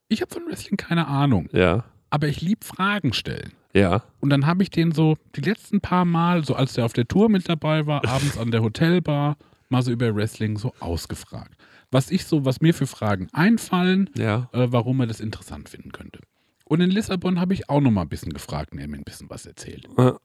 [0.07, 1.83] ich habe von Wrestling keine Ahnung, Ja.
[2.09, 3.51] aber ich lieb Fragen stellen.
[3.73, 4.03] Ja.
[4.19, 7.07] Und dann habe ich den so die letzten paar Mal, so als der auf der
[7.07, 9.37] Tour mit dabei war, abends an der Hotelbar,
[9.69, 11.53] mal so über Wrestling so ausgefragt.
[11.91, 14.49] Was ich so, was mir für Fragen einfallen, Ja.
[14.53, 16.19] äh, warum er das interessant finden könnte.
[16.65, 19.03] Und in Lissabon habe ich auch noch mal ein bisschen gefragt und er mir ein
[19.05, 19.87] bisschen was erzählt.
[19.97, 20.17] Ja.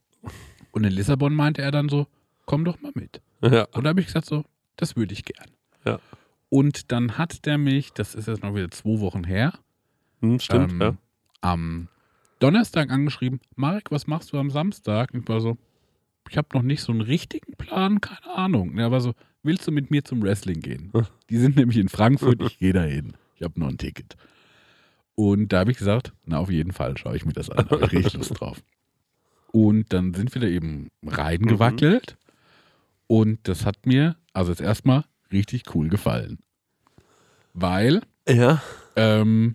[0.72, 2.06] Und in Lissabon meinte er dann so,
[2.46, 3.20] komm doch mal mit.
[3.42, 3.64] Ja.
[3.72, 4.44] Und da habe ich gesagt so,
[4.76, 5.46] das würde ich gern.
[5.84, 5.98] Ja.
[6.48, 9.52] Und dann hat der mich, das ist jetzt noch wieder zwei Wochen her,
[10.20, 10.94] Hm, stimmt, ähm, ja.
[11.42, 11.88] am
[12.42, 15.12] Donnerstag angeschrieben, Marek, was machst du am Samstag?
[15.14, 15.56] Und ich war so,
[16.28, 18.74] ich habe noch nicht so einen richtigen Plan, keine Ahnung.
[18.74, 20.90] Ne, aber so, willst du mit mir zum Wrestling gehen?
[20.92, 21.06] Hm.
[21.30, 23.12] Die sind nämlich in Frankfurt, ich gehe da hin.
[23.36, 24.16] Ich habe nur ein Ticket.
[25.14, 27.76] Und da habe ich gesagt, na auf jeden Fall schaue ich mir das an, da
[27.76, 28.62] habe ich richtig Lust drauf.
[29.52, 32.16] Und dann sind wir da eben reingewackelt
[33.06, 36.38] und das hat mir, also jetzt erstmal, richtig cool gefallen.
[37.54, 38.62] Weil Ja.
[38.96, 39.54] ähm,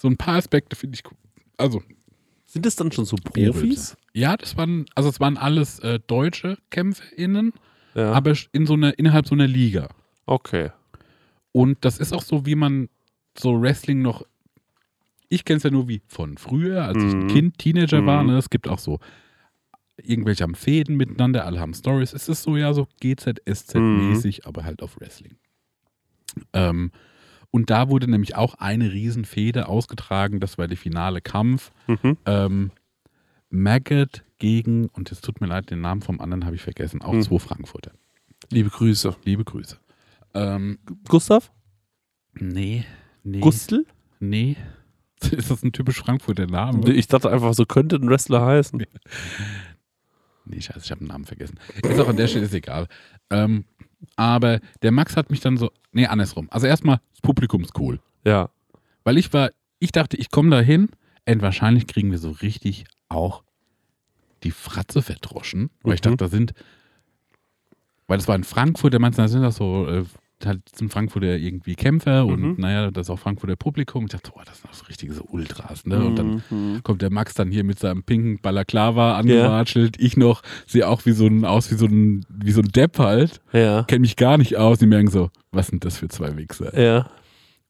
[0.00, 1.16] so ein paar Aspekte finde ich cool.
[1.56, 1.82] Also,
[2.46, 3.96] Sind das dann schon so Profis?
[4.14, 7.52] ja, das waren, also es waren alles äh, deutsche KämpferInnen,
[7.94, 8.12] Ja.
[8.12, 9.88] aber in so einer, innerhalb so einer Liga.
[10.26, 10.70] okay.
[11.52, 12.88] Und das ist auch so, wie man
[13.36, 14.24] so Wrestling noch.
[15.28, 17.28] Ich kenne es ja nur wie von früher, als ich ein Mhm.
[17.28, 18.22] Kind, Teenager war.
[18.22, 18.30] Mhm.
[18.30, 18.38] Ne?
[18.38, 19.00] Es gibt auch so,
[19.96, 22.12] irgendwelche haben Fäden miteinander, alle haben Stories.
[22.12, 25.36] Es ist so ja so GZSZ-mäßig, aber halt auf Wrestling.
[26.52, 26.92] Ähm,
[27.50, 30.40] und da wurde nämlich auch eine Riesenfehde ausgetragen.
[30.40, 31.72] Das war der finale Kampf.
[31.86, 32.16] Mhm.
[32.26, 32.70] Ähm,
[33.50, 37.12] Maggot gegen, und es tut mir leid, den Namen vom anderen habe ich vergessen, auch
[37.12, 37.22] Mhm.
[37.22, 37.92] zwei Frankfurter.
[38.50, 39.16] Liebe Grüße.
[39.24, 39.76] Liebe Grüße.
[40.34, 41.50] Ähm, Gustav?
[42.34, 42.84] nee,
[43.24, 43.40] nee.
[43.40, 43.84] Gustl?
[44.20, 44.56] Nee.
[45.32, 46.90] Ist das ein typisch Frankfurter Name?
[46.92, 48.84] Ich dachte einfach, so könnte ein Wrestler heißen.
[50.46, 51.58] Nee, scheiße, ich habe den Namen vergessen.
[51.82, 52.88] Ist auch an der Stelle ist egal.
[53.30, 53.64] Ähm,
[54.16, 56.48] aber der Max hat mich dann so, nee, andersrum.
[56.50, 58.00] Also erstmal, das Publikum ist cool.
[58.24, 58.50] Ja.
[59.04, 60.88] Weil ich war, ich dachte, ich komme da hin
[61.28, 63.42] und wahrscheinlich kriegen wir so richtig auch
[64.42, 65.70] die Fratze verdroschen.
[65.82, 66.04] Weil ich Mhm.
[66.04, 66.52] dachte, da sind,
[68.06, 70.04] weil das war in Frankfurt, der meinte, da sind das so, äh,
[70.46, 72.54] halt sind Frankfurter irgendwie Kämpfer und Mhm.
[72.58, 74.04] naja, das ist auch Frankfurter Publikum.
[74.04, 76.04] Ich dachte, boah, das sind auch so richtige so Ultras, ne?
[76.04, 76.82] Und dann Mhm.
[76.82, 79.96] kommt der Max dann hier mit seinem pinken Balaklava angewatschelt.
[80.00, 82.98] Ich noch sehe auch wie so ein, aus wie so ein, wie so ein Depp
[82.98, 83.40] halt.
[83.52, 83.82] Ja.
[83.84, 84.78] Kenne mich gar nicht aus.
[84.78, 86.78] Die merken so, was sind das für zwei Wichser?
[86.80, 87.10] Ja.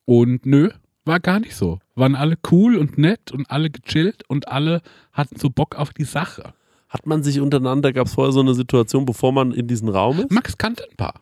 [0.05, 0.69] Und nö,
[1.05, 1.79] war gar nicht so.
[1.95, 4.81] Waren alle cool und nett und alle gechillt und alle
[5.13, 6.53] hatten so Bock auf die Sache.
[6.89, 10.19] Hat man sich untereinander, gab es vorher so eine Situation, bevor man in diesen Raum
[10.19, 10.31] ist?
[10.31, 11.21] Max kannte ein paar.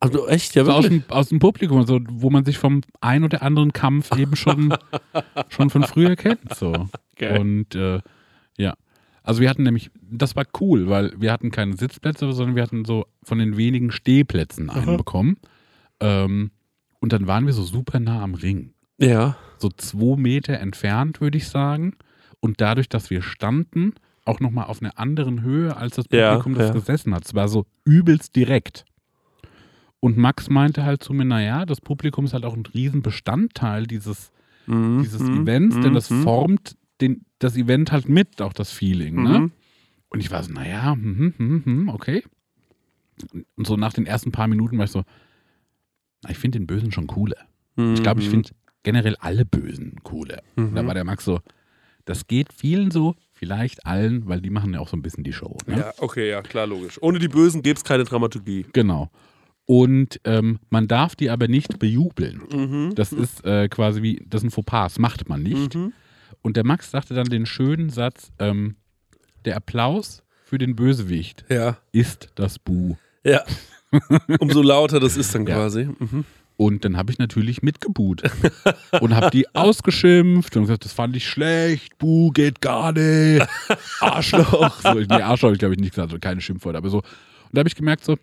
[0.00, 3.24] Also echt, ja So aus, dem, aus dem Publikum, so, wo man sich vom ein
[3.24, 4.74] oder anderen Kampf eben schon,
[5.48, 6.54] schon von früher kennt.
[6.54, 6.88] So.
[7.16, 7.40] Geil.
[7.40, 8.00] Und äh,
[8.56, 8.74] ja.
[9.22, 12.84] Also wir hatten nämlich, das war cool, weil wir hatten keine Sitzplätze, sondern wir hatten
[12.84, 15.36] so von den wenigen Stehplätzen einen bekommen.
[16.00, 16.50] Ähm,
[17.00, 18.72] und dann waren wir so super nah am Ring.
[18.98, 19.36] Ja.
[19.58, 21.96] So zwei Meter entfernt, würde ich sagen.
[22.40, 26.54] Und dadurch, dass wir standen, auch nochmal auf einer anderen Höhe, als das Ja, Publikum
[26.54, 26.74] das ja.
[26.74, 27.24] gesessen hat.
[27.24, 28.84] Es war so übelst direkt.
[30.00, 34.30] Und Max meinte halt zu mir, naja, das Publikum ist halt auch ein Riesenbestandteil dieses,
[34.66, 35.02] Mhm.
[35.02, 35.42] dieses Mhm.
[35.42, 36.22] Events, denn das Mhm.
[36.22, 39.22] formt den, das Event halt mit, auch das Feeling.
[39.22, 39.38] Ne?
[39.40, 39.52] Mhm.
[40.10, 42.22] Und ich war so, naja, hm, hm, hm, okay.
[43.56, 45.04] Und so nach den ersten paar Minuten war ich so,
[46.28, 47.36] ich finde den Bösen schon cooler.
[47.76, 48.30] Ich glaube, ich Mhm.
[48.30, 48.50] finde
[48.82, 50.42] generell alle Bösen cooler.
[50.56, 51.40] Und Da war der Max so,
[52.04, 55.32] das geht vielen so, vielleicht allen, weil die machen ja auch so ein bisschen die
[55.32, 55.56] Show.
[55.66, 55.78] Ne?
[55.78, 56.98] Ja, okay, ja, klar, logisch.
[57.02, 58.66] Ohne die Bösen gäbe es keine Dramaturgie.
[58.72, 59.10] Genau.
[59.70, 62.40] Und ähm, man darf die aber nicht bejubeln.
[62.50, 62.94] Mhm.
[62.94, 65.74] Das ist äh, quasi wie, das ist ein Fauxpas, macht man nicht.
[65.74, 65.92] Mhm.
[66.40, 68.76] Und der Max sagte dann den schönen Satz, ähm,
[69.44, 71.76] der Applaus für den Bösewicht Ja.
[71.92, 72.96] ist das Bu.
[73.24, 73.42] Ja.
[74.40, 75.56] Umso lauter das ist dann Ja.
[75.56, 75.84] quasi.
[75.98, 76.24] Mhm.
[76.56, 78.22] Und dann habe ich natürlich mitgebuht
[79.00, 83.46] und habe die ausgeschimpft und gesagt, das fand ich schlecht, Bu geht gar nicht,
[84.00, 84.80] Arschloch.
[84.82, 86.98] So, nee, Arschloch, ich glaube ich nicht gesagt, also keine Schimpfwörter, aber so.
[86.98, 87.04] Und
[87.52, 88.16] da habe ich gemerkt, so,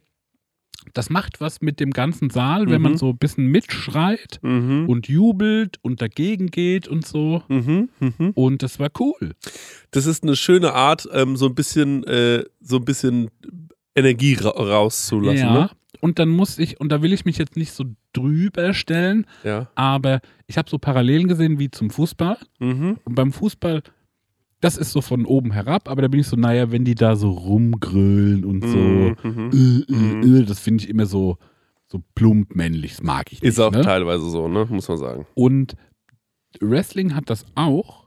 [0.93, 2.84] das macht was mit dem ganzen Saal, wenn Mhm.
[2.84, 4.88] man so ein bisschen mitschreit Mhm.
[4.88, 7.43] und jubelt und dagegen geht und so.
[7.50, 7.89] Mhm.
[8.00, 8.32] Mhm.
[8.36, 9.34] Und das war cool.
[9.91, 13.30] Das ist eine schöne Art, ähm, so ein bisschen, äh, so ein bisschen
[13.95, 15.38] Energie ra rauszulassen.
[15.39, 15.54] ja.
[15.54, 15.69] Ne?
[16.02, 19.69] Und dann muss ich, und da will ich mich jetzt nicht so drüber stellen, Ja.
[19.76, 22.38] aber ich habe so Parallelen gesehen wie zum Fußball.
[22.60, 22.98] Mhm.
[23.04, 23.82] Und beim Fußball,
[24.62, 27.15] das ist so von oben herab, aber da bin ich so, naja, wenn die da
[27.15, 28.78] so rumgrölen und so,
[29.30, 29.52] Mhm.
[29.54, 31.38] äh, äh, äh, das finde ich immer so,
[31.88, 33.50] so plump männlich, das mag ich nicht.
[33.50, 33.82] Ist auch ne?
[33.82, 34.65] teilweise so, ne?
[34.70, 35.26] Muss man sagen.
[35.36, 35.76] Und
[36.60, 38.06] Wrestling hat das auch,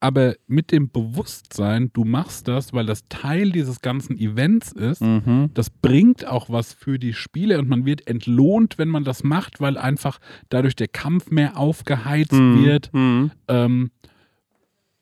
[0.00, 5.00] aber mit dem Bewusstsein, du machst das, weil das Teil dieses ganzen Events ist.
[5.00, 5.50] Mhm.
[5.54, 9.60] Das bringt auch was für die Spiele und man wird entlohnt, wenn man das macht,
[9.60, 12.92] weil einfach dadurch der Kampf mehr aufgeheizt wird.
[12.94, 13.30] Mhm.
[13.48, 13.90] Ähm,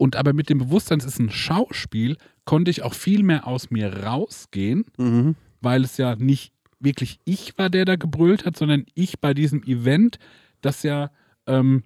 [0.04, 3.70] und aber mit dem Bewusstsein, es ist ein Schauspiel, konnte ich auch viel mehr aus
[3.70, 5.34] mir rausgehen, Mhm.
[5.62, 9.62] weil es ja nicht wirklich ich war, der da gebrüllt hat, sondern ich bei diesem
[9.62, 10.18] Event,
[10.60, 11.10] das ja
[11.46, 11.84] ähm,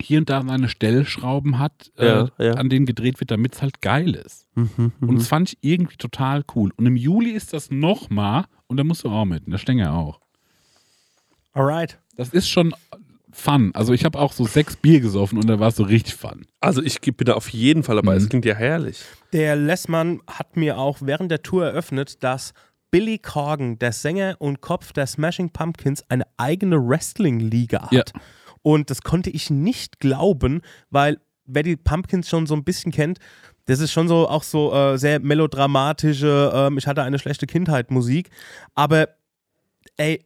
[0.00, 2.52] hier und da seine Stellschrauben hat, äh, Ja, ja.
[2.54, 4.46] an denen gedreht wird, damit es halt geil ist.
[4.56, 4.92] Mhm.
[5.00, 6.72] Und das fand ich irgendwie total cool.
[6.76, 9.92] Und im Juli ist das nochmal, und da musst du auch mit, und da Stenger
[9.94, 10.20] auch.
[11.52, 11.98] Alright.
[12.16, 12.74] Das ist schon
[13.32, 13.70] fun.
[13.74, 16.46] Also ich habe auch so sechs Bier gesoffen und da war es so richtig fun.
[16.60, 18.16] Also ich bin da auf jeden Fall dabei.
[18.16, 18.28] Es Mhm.
[18.30, 19.02] klingt ja herrlich.
[19.32, 22.52] Der Lessmann hat mir auch während der Tour eröffnet, dass
[22.90, 27.92] Billy Corgan, der Sänger und Kopf der Smashing Pumpkins, eine eigene Wrestling-Liga hat.
[27.92, 28.02] Ja.
[28.62, 33.18] Und das konnte ich nicht glauben, weil wer die Pumpkins schon so ein bisschen kennt,
[33.66, 37.90] das ist schon so auch so äh, sehr melodramatische, ähm, ich hatte eine schlechte Kindheit
[37.90, 38.30] Musik.
[38.74, 39.08] Aber
[39.96, 40.24] ey,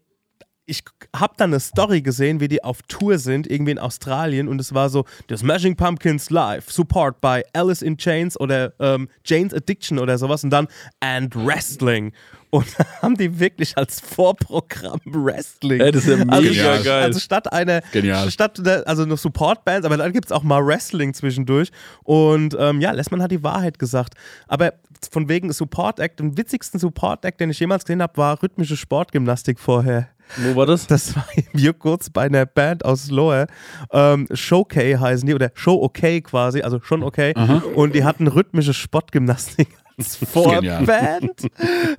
[0.66, 0.82] ich
[1.14, 4.72] habe dann eine Story gesehen, wie die auf Tour sind, irgendwie in Australien und es
[4.72, 9.98] war so, The Smashing Pumpkins live, support by Alice in Chains oder ähm, Jane's Addiction
[9.98, 10.68] oder sowas und dann
[11.00, 12.12] And Wrestling.
[12.54, 12.66] Und
[13.02, 15.80] haben die wirklich als Vorprogramm Wrestling.
[15.80, 17.02] Ey, das ist ja also, mega statt- geil.
[17.02, 18.30] Also statt einer, Genial.
[18.30, 21.70] statt der, also noch Supportbands, aber dann gibt es auch mal Wrestling zwischendurch.
[22.04, 24.14] Und ähm, ja, Lessmann hat die Wahrheit gesagt.
[24.46, 24.74] Aber
[25.10, 28.76] von wegen Support Act, den witzigsten Support Act, den ich jemals gesehen habe, war rhythmische
[28.76, 30.08] Sportgymnastik vorher.
[30.36, 30.86] Wo war das?
[30.86, 33.46] Das war im Juckkurz bei einer Band aus Lohr.
[33.92, 37.34] Ähm, Showkay heißen die, oder Show Okay quasi, also schon okay.
[37.74, 40.84] Und die hatten rhythmische Sportgymnastik als Genial.
[40.84, 41.48] Vorband.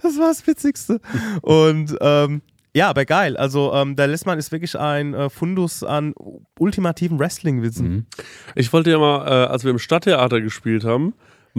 [0.02, 1.00] Das war das Witzigste.
[1.42, 2.42] Und ähm,
[2.76, 3.38] ja, aber geil.
[3.38, 6.14] Also ähm, der Lessmann ist wirklich ein äh, Fundus an
[6.60, 7.88] ultimativen Wrestling-Witzen.
[7.88, 8.06] Mhm.
[8.56, 11.14] Ich wollte ja mal, äh, als wir im Stadttheater gespielt haben,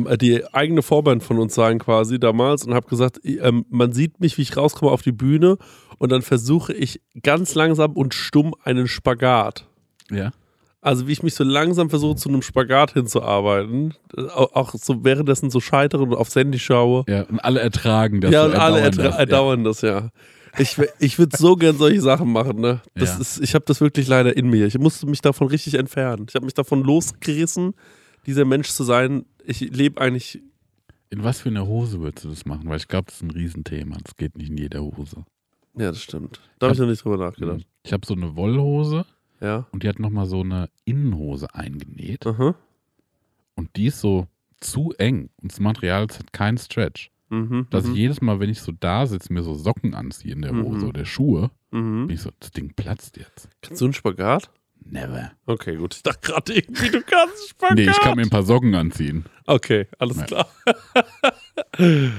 [0.04, 4.20] äh, die eigene Vorband von uns sein quasi damals und habe gesagt, ähm, man sieht
[4.20, 5.56] mich, wie ich rauskomme auf die Bühne
[5.96, 9.66] und dann versuche ich ganz langsam und stumm einen Spagat.
[10.10, 10.32] Ja.
[10.86, 15.50] Also wie ich mich so langsam versuche zu einem Spagat hinzuarbeiten, äh, auch, so währenddessen
[15.50, 17.04] so scheitere und aufs Handy schaue.
[17.08, 18.30] Ja, und alle ertragen das.
[18.30, 20.10] ja, und alle erdauern ertra- das, erdauern das, ja.
[20.58, 22.80] Ich, ich würde so gern solche Sachen machen, ne?
[22.94, 23.20] Das Ja.
[23.20, 24.66] ist, ich habe das wirklich leider in mir.
[24.66, 26.26] Ich musste mich davon richtig entfernen.
[26.28, 27.74] Ich habe mich davon losgerissen,
[28.24, 29.26] dieser Mensch zu sein.
[29.44, 30.40] Ich lebe eigentlich.
[31.10, 32.68] In was für einer Hose würdest du das machen?
[32.68, 33.96] Weil ich glaube, das ist ein Riesenthema.
[34.04, 35.24] Das geht nicht in jeder Hose.
[35.76, 36.40] Ja, das stimmt.
[36.58, 37.66] Da habe ich noch nicht drüber nachgedacht.
[37.84, 39.04] Ich habe so eine Wollhose
[39.40, 39.66] Ja.
[39.72, 42.26] und die hat nochmal so eine Innenhose eingenäht.
[42.26, 42.54] Aha.
[43.54, 44.26] Und die ist so
[44.60, 47.10] zu eng und das Material hat keinen Stretch.
[47.28, 47.66] Mhm.
[47.70, 47.92] Dass mhm.
[47.92, 50.64] ich jedes Mal, wenn ich so da sitze, mir so Socken anziehe in der Mhm.
[50.64, 52.06] Hose oder Schuhe, mhm.
[52.06, 53.48] bin ich so, das Ding platzt jetzt.
[53.62, 54.50] Kannst du einen Spagat?
[54.88, 55.32] Never.
[55.46, 55.96] Okay, gut.
[55.96, 57.76] Ich dachte gerade irgendwie, du kannst einen Spagat.
[57.76, 59.24] Nee, ich kann mir ein paar Socken anziehen.
[59.46, 60.24] Okay, alles Ja.
[60.24, 60.48] klar.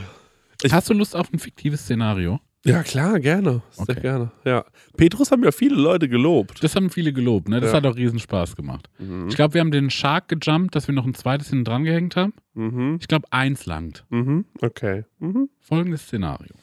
[0.71, 2.39] Hast du Lust auf ein fiktives Szenario?
[2.65, 3.61] Ja, klar, gerne.
[3.69, 4.01] Sehr Okay.
[4.01, 4.31] gerne.
[4.43, 4.65] Ja.
[4.97, 6.61] Petrus haben ja viele Leute gelobt.
[6.63, 7.61] Das haben viele gelobt, ne?
[7.61, 7.77] Das Ja.
[7.77, 8.89] hat auch riesen Spaß gemacht.
[8.99, 9.29] Mhm.
[9.29, 12.15] Ich glaube, wir haben den Shark gejumpt, dass wir noch ein zweites hinten dran gehängt
[12.17, 12.33] haben.
[12.55, 12.97] Mhm.
[12.99, 14.05] Ich glaube, eins langt.
[14.09, 14.45] Mhm.
[14.61, 15.05] Okay.
[15.19, 15.49] Mhm.
[15.61, 16.53] Folgendes Szenario.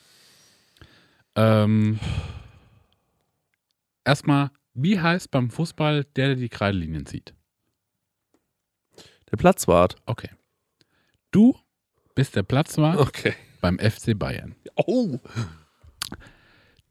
[1.36, 1.98] Ähm,
[4.04, 7.34] erstmal, wie heißt beim Fußball der, der die Kreidelinien zieht?
[9.30, 9.96] Der Platzwart.
[10.06, 10.28] Okay.
[11.30, 11.56] Du
[12.14, 13.34] bist der Platzwart Okay.
[13.60, 14.54] beim FC Bayern.
[14.76, 15.18] Oh.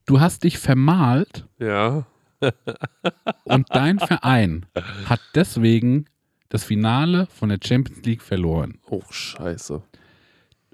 [0.05, 2.05] Du hast dich vermalt Ja.
[3.45, 4.65] und dein Verein
[5.05, 6.05] hat deswegen
[6.49, 8.79] das Finale von der Champions League verloren.
[8.89, 9.81] Oh, scheiße.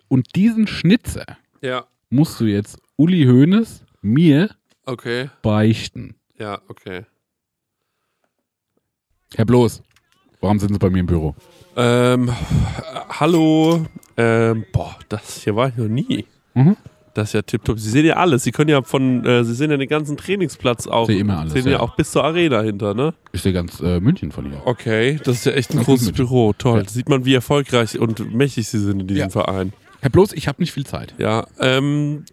[0.07, 1.25] Und diesen Schnitzer
[1.61, 1.85] Ja.
[2.09, 4.49] musst du jetzt Uli Hoeneß mir
[4.85, 5.29] Okay.
[5.43, 6.15] beichten.
[6.39, 7.05] Ja, okay.
[9.35, 9.83] Herr Bloß,
[10.41, 11.35] warum sind Sie bei mir im Büro?
[11.75, 12.33] Ähm, äh,
[13.09, 13.85] hallo.
[14.17, 16.25] Ähm, boah, das hier war ich noch nie.
[16.55, 16.75] Mhm.
[17.19, 17.77] Das ist ja tipptopp.
[17.79, 18.43] Sie sehen ja alles.
[18.43, 21.07] Sie können ja von, äh, Sie sehen ja den ganzen Trainingsplatz auch.
[21.07, 21.71] Sehe immer alles, Sehen ja.
[21.73, 21.79] ja.
[21.81, 23.13] auch bis zur Arena hinter, ne?
[23.33, 24.61] Ich sehe ganz äh, München von hier.
[24.63, 26.15] Okay, das ist ja echt ein Ganz großes mit.
[26.15, 26.53] Büro.
[26.57, 26.77] Toll.
[26.77, 26.83] Ja.
[26.83, 29.29] Da sieht man, wie erfolgreich und mächtig Sie sind in diesem Ja.
[29.29, 29.73] Verein.
[29.99, 31.13] Herr Bloß, ich habe nicht viel Zeit.
[31.17, 32.23] Ja, ähm,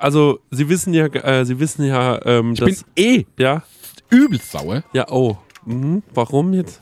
[0.00, 3.64] also Sie wissen ja, äh, Sie wissen ja, ähm, Ich dass, bin eh ja,
[4.10, 4.84] übelst sauer.
[4.92, 6.04] ja, oh, mhm.
[6.14, 6.80] warum jetzt?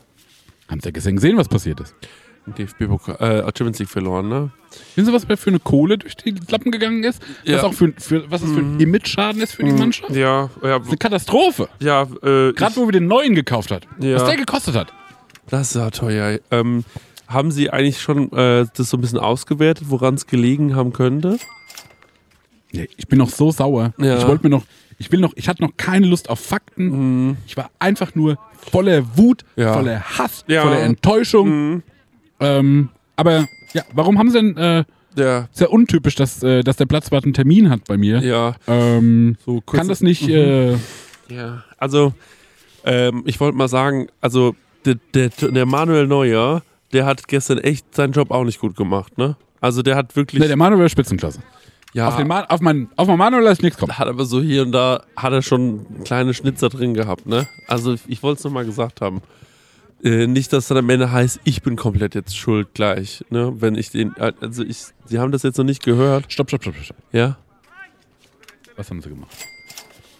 [0.67, 1.95] Haben Sie ja gestern gesehen, was passiert ist?
[2.53, 4.49] DFB-Pokal, äh, Champions League verloren, ne?
[4.95, 7.21] Wissen Sie, was für eine Kohle durch die Lappen gegangen ist?
[7.43, 7.57] Ja.
[7.57, 10.11] Was, auch für, für, was das für ein Image-Schaden ist für die Mannschaft?
[10.13, 11.69] Ja, ja, Das ist eine Katastrophe.
[11.79, 13.87] ja, äh, Gerade wo wir den neuen gekauft hat.
[13.99, 14.15] Ja.
[14.15, 14.93] Was der gekostet hat.
[15.49, 16.39] Das ist ja teuer.
[16.51, 16.83] Ähm,
[17.27, 21.37] haben Sie eigentlich schon äh, das so ein bisschen ausgewertet, woran es gelegen haben könnte?
[22.71, 23.93] Nee, ich bin noch so sauer.
[23.97, 24.17] Ja.
[24.17, 24.63] Ich wollte mir noch,
[24.97, 27.37] ich will noch, ich hatte noch keine Lust auf Fakten.
[27.47, 28.37] Ich war einfach nur
[28.71, 29.73] voller Wut, Ja.
[29.73, 30.63] voller Hass, Ja.
[30.63, 31.83] voller Enttäuschung.
[32.39, 34.83] Ähm, aber ja, warum haben sie denn, äh,
[35.17, 38.19] Ja, ist ja untypisch, dass, äh, dass der Platzwart einen Termin hat bei mir.
[38.23, 39.77] ja, Ähm, so kurz.
[39.79, 40.73] kann das nicht, äh,
[41.29, 42.13] Ja, also
[42.83, 46.61] ähm, ich wollte mal sagen, also der, der, der Manuel Neuer,
[46.93, 49.35] der hat gestern echt seinen Job auch nicht gut gemacht, ne?
[49.61, 51.39] Also der hat wirklich, nee, der Manuel war Spitzenklasse.
[51.93, 53.97] ja, Auf, den Ma auf, mein, auf mein Manuel ich nichts kommen.
[53.97, 57.47] hat aber so hier und da, hat er schon kleine Schnitzer drin gehabt, ne?
[57.67, 59.21] Also ich wollte es nochmal gesagt haben.
[60.03, 63.53] Äh, nicht, dass dann am Ende heißt, ich bin komplett jetzt schuld gleich, ne?
[63.57, 66.75] Wenn ich den, also ich, Sie haben das jetzt noch nicht gehört, Stopp, stopp, stopp,
[66.75, 66.97] stopp.
[67.11, 67.37] ja?
[68.75, 69.31] Was haben sie gemacht?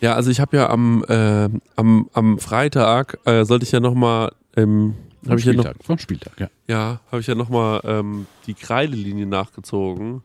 [0.01, 4.31] Ja, also ich habe ja am, äh, am, am Freitag, äh, sollte ich ja nochmal,
[4.55, 5.83] ähm, Vom habe ich ja noch, Spieltag.
[5.83, 6.49] Vom Spieltag, ja.
[6.67, 10.21] ja, habe ich ja nochmal ähm, die Kreidelinie nachgezogen.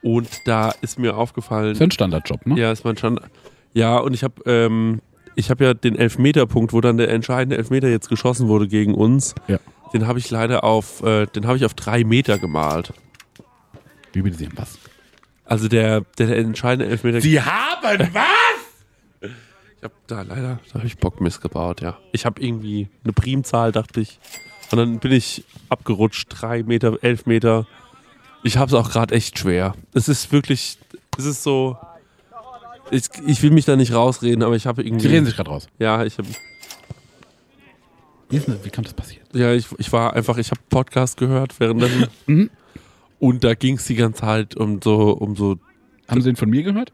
[0.00, 2.58] Und da ist mir aufgefallen, ist ein Standardjob, ne?
[2.58, 3.20] ja, ist mein Stand.
[3.74, 5.00] Ja, und ich habe ähm,
[5.38, 9.36] ich habe ja den Elfmeterpunkt, wo dann der entscheidende Elfmeter jetzt geschossen wurde gegen uns.
[9.46, 9.60] Ja.
[9.92, 12.92] Den habe ich leider auf, äh, den habe ich auf drei Meter gemalt.
[14.12, 14.78] Wie bitte Sie haben was?
[15.44, 17.20] Also der, der, der entscheidende Elfmeter.
[17.20, 19.30] Sie haben was?
[19.76, 21.96] Ich habe da leider, da habe ich Bock missgebaut, ja.
[22.10, 24.18] Ich habe irgendwie eine Primzahl, dachte ich.
[24.72, 27.64] Und dann bin ich abgerutscht, drei Meter, elf Meter.
[28.42, 29.76] Ich habe es auch gerade echt schwer.
[29.94, 30.78] Es ist wirklich,
[31.16, 31.78] es ist so.
[32.90, 35.06] Ich, ich will mich da nicht rausreden, aber ich habe irgendwie.
[35.06, 35.68] Sie reden sich gerade raus.
[35.78, 36.28] Ja, ich habe
[38.30, 39.26] Wie, wie kann das passieren?
[39.32, 42.06] Ja, ich, ich war einfach, ich habe Podcast gehört währenddessen.
[42.26, 42.50] Mhm.
[43.18, 45.56] Und da ging es die ganze Zeit um so, um so,
[46.08, 46.92] Haben Sie den von mir gehört?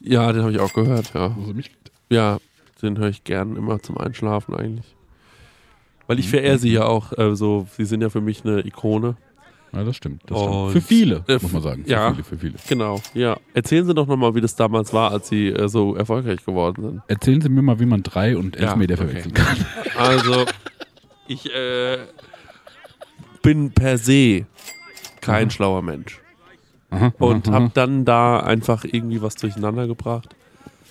[0.00, 1.36] ja, den habe ich auch gehört, ja.
[1.36, 1.70] Wo Sie mich
[2.10, 2.38] Ja,
[2.80, 4.96] den höre ich gern immer zum Einschlafen eigentlich.
[6.08, 6.20] Weil Mhm.
[6.20, 9.16] ich verehre sie ja auch äh, so, sie sind ja für mich eine Ikone.
[9.74, 10.22] Ja, das stimmt.
[10.26, 10.72] Das stimmt.
[10.72, 11.84] Für viele, äh, muss man sagen.
[11.84, 12.10] Für ja.
[12.12, 12.54] viele, für viele.
[12.68, 13.38] Genau, ja.
[13.54, 17.02] Erzählen Sie doch nochmal, wie das damals war, als Sie äh, so erfolgreich geworden sind.
[17.08, 19.04] Erzählen Sie mir mal, wie man drei und elf Ja, Meter okay.
[19.04, 19.56] verwechseln kann.
[19.98, 20.44] Also,
[21.28, 21.98] ich äh,
[23.42, 24.46] bin per se
[25.20, 25.50] kein Mhm.
[25.50, 26.20] schlauer Mensch.
[26.90, 30.34] Aha, Und habe dann da einfach irgendwie was durcheinander gebracht.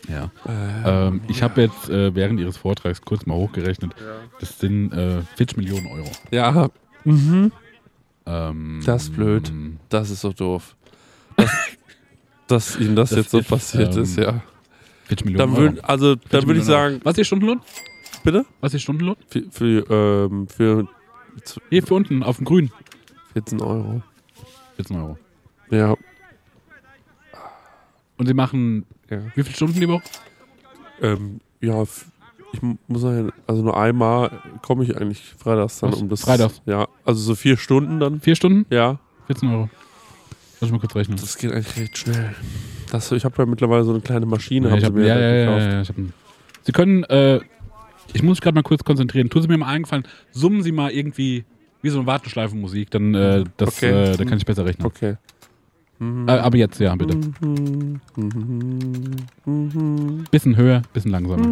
[0.10, 0.32] Ja.
[0.48, 3.92] Äh, Ähm, ich habe jetzt äh, während Ihres Vortrags kurz mal hochgerechnet.
[4.40, 6.10] Das sind äh, 40 Millionen Euro.
[6.32, 6.70] ja,
[7.04, 7.52] mhm.
[8.32, 9.52] Ähm, Das ist blöd.
[9.90, 10.76] das ist so doof.
[11.36, 11.52] Dass,
[12.48, 14.42] dass Ihnen das, Das jetzt so passiert ähm, ist, ja.
[15.06, 17.62] 40 Millionen Dann würd, also, 40 dann würde ich sagen, Was ist Ihr Stundenlohn?
[18.24, 18.46] bitte?
[18.62, 19.16] Was ist Ihr Stundenlohn?
[19.28, 19.90] Für, für,
[20.30, 20.88] ähm, für
[21.70, 22.72] Hier für unten, auf dem Grün.
[23.34, 24.02] 14 Euro.
[24.78, 25.18] 14 Euro.
[25.70, 25.96] Ja.
[28.18, 29.20] Und Sie machen ja.
[29.36, 30.04] wie viele Stunden die Woche?
[31.02, 31.84] Ähm, ja,
[32.54, 34.32] ich mu- muss sagen, also nur einmal
[34.62, 36.02] komme ich eigentlich freitags dann Was?
[36.02, 36.22] um das.
[36.22, 36.62] Freitags?
[36.66, 38.20] Ja, also so vier Stunden dann.
[38.22, 38.66] Vier Stunden?
[38.70, 39.70] Ja, 14 Euro.
[40.60, 41.18] Lass ich mal kurz rechnen.
[41.18, 42.36] das geht eigentlich recht schnell.
[42.92, 44.70] Das, ich habe ja mittlerweile so eine kleine Maschine.
[44.70, 45.72] Ja, ich hab, ja, ja, ja, gekauft.
[45.72, 45.96] ja, ich hab,
[46.64, 47.38] Sie können, äh,
[48.14, 49.30] ich muss mich gerade mal kurz konzentrieren.
[49.30, 51.46] Tun Sie mir mal eingefallen, summen Sie mal irgendwie
[51.82, 54.12] wie so eine Warteschleifenmusik, dann, äh, das, Okay.
[54.12, 54.86] äh, dann kann ich besser rechnen.
[54.86, 55.16] Okay.
[55.98, 56.28] Mhm.
[56.28, 57.16] Äh, aber jetzt, ja, bitte.
[57.42, 58.00] Mhm.
[58.16, 59.16] Mhm.
[59.46, 60.24] Mhm.
[60.30, 61.48] Bisschen höher, bisschen langsamer.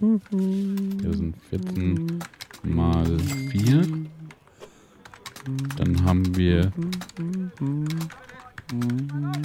[0.00, 2.18] Hier sind 14
[2.62, 3.18] mal
[3.50, 3.82] 4.
[5.76, 6.72] Dann haben wir.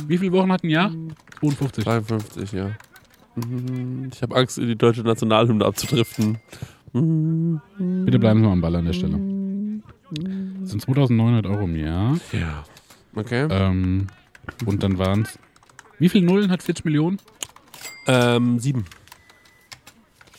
[0.07, 0.91] Wie viele Wochen hat ein Jahr?
[1.39, 1.83] 52.
[1.83, 2.71] 53, ja.
[3.35, 4.09] Mhm.
[4.13, 6.37] Ich habe Angst, in die deutsche Nationalhymne abzudriften.
[6.93, 7.61] Mhm.
[8.05, 9.19] Bitte bleiben Sie mal am Ball an der Stelle.
[10.61, 12.17] Das sind 2900 Euro im Jahr.
[12.31, 12.63] Ja.
[13.15, 13.47] Okay.
[13.49, 14.07] Ähm,
[14.65, 15.37] und dann waren es.
[15.99, 17.19] Wie viele Nullen hat 40 Millionen?
[18.07, 18.85] Ähm, sieben.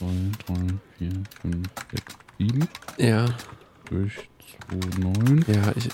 [0.01, 0.07] 2,
[0.47, 0.55] 3,
[0.99, 1.11] 4,
[1.43, 2.69] 5, 6, 7.
[2.97, 3.27] Ja.
[3.91, 4.29] Durch
[4.71, 5.45] 2, 9.
[5.47, 5.89] Ja, ich,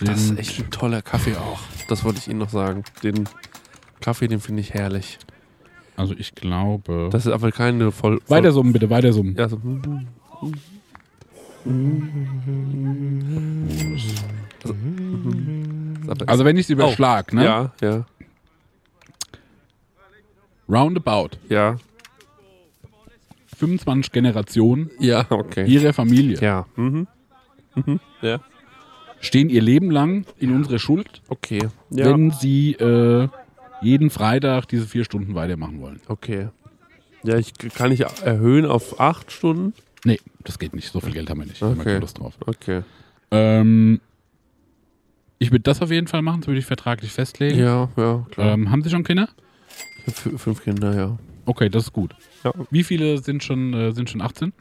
[0.00, 1.60] das ist echt ein toller Kaffee auch.
[1.88, 2.82] Das wollte ich Ihnen noch sagen.
[3.04, 3.28] Den
[4.00, 5.18] Kaffee, den finde ich herrlich.
[5.96, 7.08] Also ich glaube.
[7.12, 8.20] Das ist aber keine voll.
[8.20, 9.36] voll weiter summen, bitte, weiter summen.
[9.36, 9.60] Ja, so.
[16.08, 17.44] Also, Also wenn ich es überschlag, ne?
[17.44, 18.04] ja, ja,
[20.68, 21.30] Roundabout.
[21.48, 21.76] ja,
[23.66, 25.66] 25 Generationen ja, okay.
[25.66, 27.06] ihrer Familie Ja, mhm.
[27.74, 28.00] Mhm.
[28.22, 28.40] Ja,
[29.20, 31.68] stehen ihr Leben lang in unserer Schuld, okay.
[31.90, 33.28] Ja, wenn sie äh,
[33.82, 36.00] jeden Freitag diese vier Stunden weitermachen wollen.
[36.08, 36.48] okay.
[37.26, 39.72] Ja, ich kann ich erhöhen auf acht Stunden.
[40.04, 40.92] Nee, das geht nicht.
[40.92, 41.62] So viel Geld haben wir nicht.
[41.62, 41.82] Okay.
[41.82, 42.34] keine Lust drauf.
[42.44, 42.82] Okay.
[43.30, 43.98] Ähm,
[45.38, 47.58] ich würde das auf jeden Fall machen, das würde ich vertraglich festlegen.
[47.58, 48.52] Ja, ja, klar.
[48.52, 49.28] Ähm, haben Sie schon Kinder?
[50.06, 51.18] Ich habe fünf Kinder, ja.
[51.46, 52.14] Okay, das ist gut.
[52.44, 52.52] Ja.
[52.70, 54.52] Wie viele sind schon, äh, sind schon 18?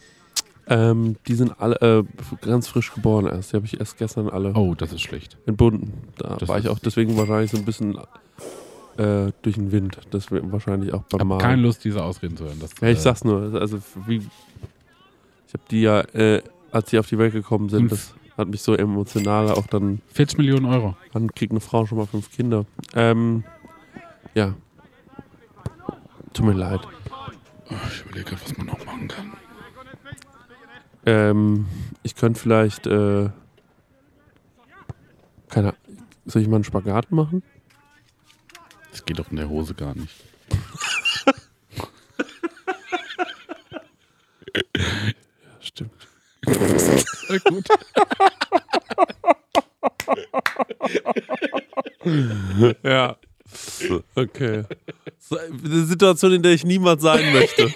[0.67, 2.03] Ähm, die sind alle äh,
[2.45, 3.51] ganz frisch geboren erst.
[3.51, 5.37] Die habe ich erst gestern alle Oh, das ist schlecht.
[5.45, 5.91] entbunden.
[6.17, 7.97] Da Das war ich auch deswegen wahrscheinlich so ein bisschen
[8.97, 9.97] äh, durch den Wind.
[10.11, 11.41] Das wahrscheinlich auch Ich beim habe Malen.
[11.41, 12.59] keine Lust, diese Ausreden zu hören.
[12.61, 13.59] Das, Ja, ich äh, sag's nur.
[13.59, 18.13] Also wie ich habe die ja, äh, als die auf die Welt gekommen sind, das
[18.37, 20.01] hat mich so emotional auch dann.
[20.13, 20.95] 40 Millionen Euro.
[21.11, 22.65] Wann kriegt eine Frau schon mal fünf Kinder?
[22.95, 23.43] Ähm,
[24.33, 24.55] ja.
[26.33, 26.81] Tut mir leid.
[27.69, 29.37] Ich überlege gerade, was man noch machen kann.
[31.05, 31.67] Ähm,
[32.01, 33.29] ich könnte vielleicht, äh,
[35.49, 37.43] keine Ahnung, soll ich mal einen Spagat machen?
[38.91, 40.23] Das geht doch in der Hose gar nicht.
[45.59, 46.07] Stimmt.
[47.29, 47.67] Äh, gut.
[52.83, 53.15] Ja.
[54.15, 54.63] Okay.
[55.29, 57.71] war eine Situation, in der ich niemals sein möchte.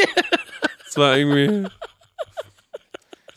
[0.87, 1.67] Es war irgendwie.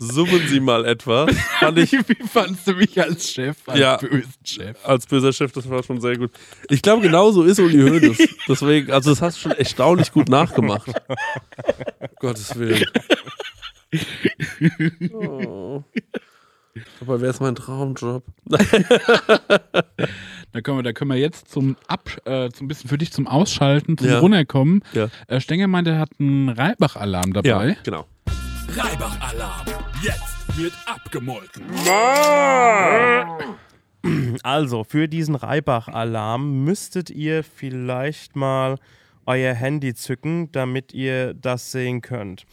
[0.02, 1.30] Summen Sie mal etwas.
[1.58, 3.96] Fand ich Wie fandst du mich als Chef, als Ja.
[3.98, 4.76] bösen Chef?
[4.82, 6.30] als böser Chef, das war schon sehr gut.
[6.70, 8.16] Ich glaube, genau so ist Uli Hoeneß.
[8.48, 10.90] Deswegen, also das hast du schon erstaunlich gut nachgemacht.
[12.18, 12.86] Gottes Willen.
[15.12, 15.84] Oh.
[17.02, 18.24] Aber wer ist mein Traumjob?
[20.52, 23.26] Da können wir, da können wir jetzt zum Ab, äh, zum bisschen für dich zum
[23.28, 24.18] Ausschalten, zum Ja.
[24.18, 24.82] Runterkommen.
[24.92, 25.08] Ja.
[25.28, 27.76] Äh, Stenger meinte, er hat einen Reibach-Alarm dabei.
[27.84, 28.06] genau.
[28.76, 29.66] Reibach-Alarm.
[30.02, 31.62] Jetzt wird abgemolken.
[34.42, 38.76] Also, für diesen Reibach-Alarm müsstet ihr vielleicht mal
[39.26, 42.44] euer Handy zücken, damit ihr das sehen könnt.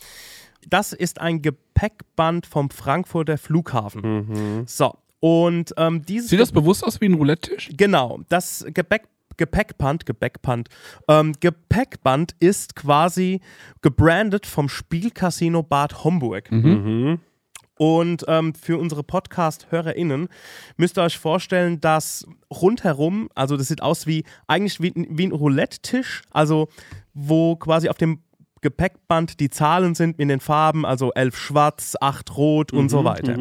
[0.68, 4.66] Das ist ein Gepäckband vom Frankfurter Flughafen.
[4.68, 7.70] So, und ähm, dieses Sieht das bewusst aus wie ein Roulette-Tisch?
[7.76, 9.08] Genau, das Gepäck,
[9.38, 10.70] Gepäckband, Gepäckband,
[11.08, 13.42] ähm, Gepäckband ist quasi
[13.82, 16.50] gebrandet vom Spielcasino Bad Homburg.
[17.80, 20.30] Und ähm, für unsere Podcast-HörerInnen
[20.78, 25.32] müsst ihr euch vorstellen, dass rundherum, also das sieht aus wie eigentlich wie, wie ein
[25.32, 26.70] Roulette-Tisch, also
[27.14, 28.24] wo quasi auf dem
[28.62, 33.38] Gepäckband die Zahlen sind in den Farben, also elf schwarz, acht rot und so weiter.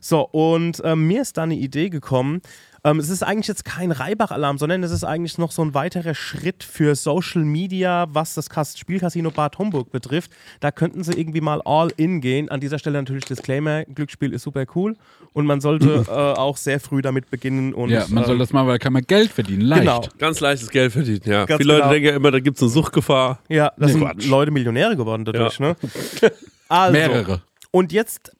[0.00, 2.40] So, und ähm, mir ist da eine Idee gekommen.
[2.86, 6.14] Ähm, es ist eigentlich jetzt kein Reibach-Alarm, sondern es ist eigentlich noch so ein weiterer
[6.14, 10.30] Schritt für Social Media, was das Spielcasino Bad Homburg betrifft.
[10.60, 12.50] Da könnten sie irgendwie mal all in gehen.
[12.50, 14.96] An dieser Stelle natürlich Disclaimer: Glücksspiel ist super cool
[15.32, 17.72] und man sollte äh, auch sehr früh damit beginnen.
[17.72, 19.62] Und, Ja, man soll ähm, das mal, weil da kann man Geld verdienen.
[19.62, 19.82] Leicht.
[19.82, 20.04] Genau.
[20.18, 21.46] Ganz leichtes Geld verdienen, ja.
[21.46, 21.92] Ganz Viele Leute genau.
[21.92, 23.38] denken ja immer, da gibt es eine Suchtgefahr.
[23.48, 24.26] Ja, das sind Quatsch.
[24.26, 25.68] Leute Millionäre geworden dadurch, Ja.
[25.68, 25.76] ne?
[26.68, 27.42] Also, Mehrere.
[27.70, 28.32] Und jetzt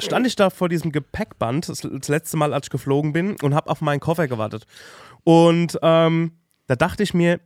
[0.00, 3.54] stand ich da vor diesem Gepäckband, das, das letzte Mal, als ich geflogen bin, und
[3.54, 4.64] habe auf meinen Koffer gewartet.
[5.24, 6.32] Und ähm,
[6.66, 7.40] da dachte ich mir,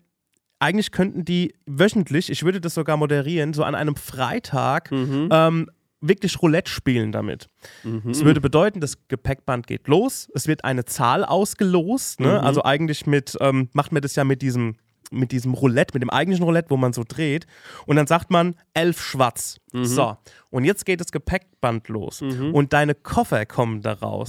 [0.59, 4.91] eigentlich könnten die wöchentlich, ich würde das sogar moderieren, so an einem Freitag
[5.31, 7.49] ähm, wirklich Roulette spielen damit.
[8.09, 12.41] Das würde bedeuten, das Gepäckband geht los, es wird eine Zahl ausgelost, ne?
[12.43, 14.77] also eigentlich mit, ähm, macht man das ja mit diesem
[15.15, 17.47] mit diesem Roulette, mit dem eigentlichen Roulette, wo man so dreht.
[17.87, 19.59] Und dann sagt man elf schwarz.
[19.73, 20.17] So.
[20.51, 22.21] Und jetzt geht das Gepäckband los.
[22.23, 24.29] Und deine Koffer kommen da raus.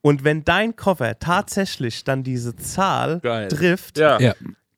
[0.00, 3.48] Und wenn dein Koffer tatsächlich dann diese Zahl Geil.
[3.48, 4.18] trifft, Ja.
[4.20, 4.34] Ja.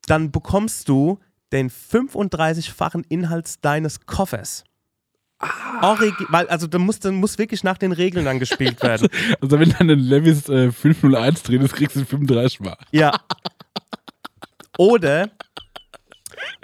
[0.07, 1.19] dann bekommst du
[1.53, 4.65] den 35-fachen Inhalt deines Koffers.
[5.83, 9.09] Origi weil, also da muss, dann muss wirklich nach den Regeln dann gespielt werden.
[9.41, 12.77] Also wenn dann ein Levis äh, 501 drin ist, kriegst du 35 Mal.
[12.93, 13.13] Ja.
[14.79, 15.31] Oder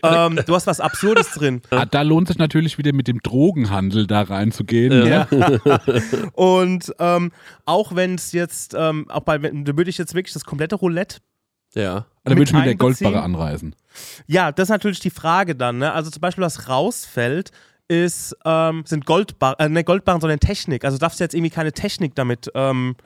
[0.02, 1.62] ähm, du hast was Absurdes drin.
[1.70, 5.00] Ah, da lohnt sich natürlich wieder mit dem Drogenhandel da reinzugehen.
[5.00, 5.08] ne?
[5.08, 5.28] Ja.
[6.32, 7.32] Und ähm,
[7.66, 10.76] auch wenn es jetzt, ähm, auch bei, wenn- da würde ich jetzt wirklich das komplette
[10.76, 11.18] Roulette.
[11.74, 12.06] Ja.
[12.24, 12.74] Da würde ich mit der.
[12.74, 13.76] Goldbarre anreisen.
[14.26, 15.78] Ja, das ist natürlich die Frage dann.
[15.78, 15.92] Ne?
[15.92, 17.50] Also zum Beispiel, was rausfällt,
[17.88, 20.84] ist, ähm, sind Goldbarren, äh, nicht Goldbarren, sondern Technik.
[20.84, 22.96] Also darfst du jetzt irgendwie keine Technik damit, ähm,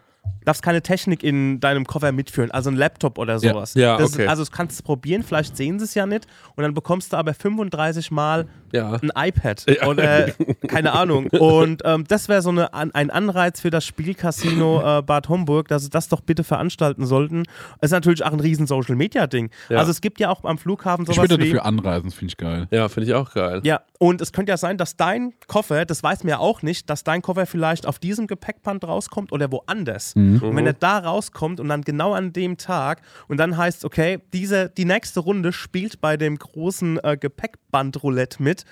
[0.44, 3.52] darfst keine Technik in deinem Koffer mitführen, also ein Laptop oder Ja.
[3.52, 3.74] sowas.
[3.74, 4.26] Ja, das, okay.
[4.26, 7.16] Also das kannst du probieren, vielleicht sehen sie es ja nicht und dann bekommst du
[7.16, 8.92] aber 35 Mal Ja.
[9.02, 10.32] ein iPad oder
[10.68, 11.28] keine Ahnung.
[11.28, 15.84] Und ähm, das wäre so eine, ein Anreiz für das Spielcasino äh, Bad Homburg, dass
[15.84, 17.44] sie das doch bitte veranstalten sollten.
[17.80, 19.50] Das ist natürlich auch ein riesen Social-Media-Ding.
[19.70, 19.78] Ja.
[19.78, 21.48] Also es gibt ja auch am Flughafen Ich sowas würde wie...
[21.48, 22.68] dafür anreisen, das finde ich geil.
[22.70, 23.60] Ja, finde ich auch geil.
[23.64, 26.90] Ja, und es könnte ja sein, dass dein Koffer, das weiß man ja auch nicht,
[26.90, 30.13] dass dein Koffer vielleicht auf diesem Gepäckband rauskommt oder woanders.
[30.42, 34.20] Und wenn er da rauskommt und dann genau an dem Tag und dann heißt, okay,
[34.32, 38.64] diese, die nächste Runde spielt bei dem großen äh, Gepäckband-Roulette mit.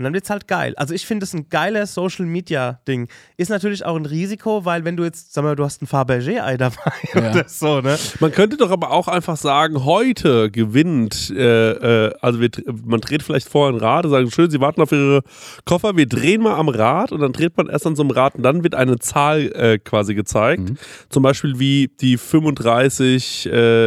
[0.00, 0.72] Und dann wird's halt geil.
[0.78, 3.08] Also ich finde es ein geiler Social Media Ding.
[3.36, 6.56] Ist natürlich auch ein Risiko, weil wenn du jetzt, sag mal, du hast ein Fabergé-Ei
[6.56, 7.30] dabei Ja.
[7.32, 7.98] oder so, ne?
[8.18, 12.48] Man könnte doch aber auch einfach sagen, heute gewinnt, äh, äh, also wir,
[12.82, 15.20] man dreht vielleicht vorher ein Rad und sagen, schön, Sie warten auf Ihre
[15.66, 18.36] Koffer, wir drehen mal am Rad und dann dreht man erst an so einem Rad
[18.36, 20.62] und dann wird eine Zahl äh, quasi gezeigt.
[21.10, 23.86] Zum Beispiel wie die 35 äh,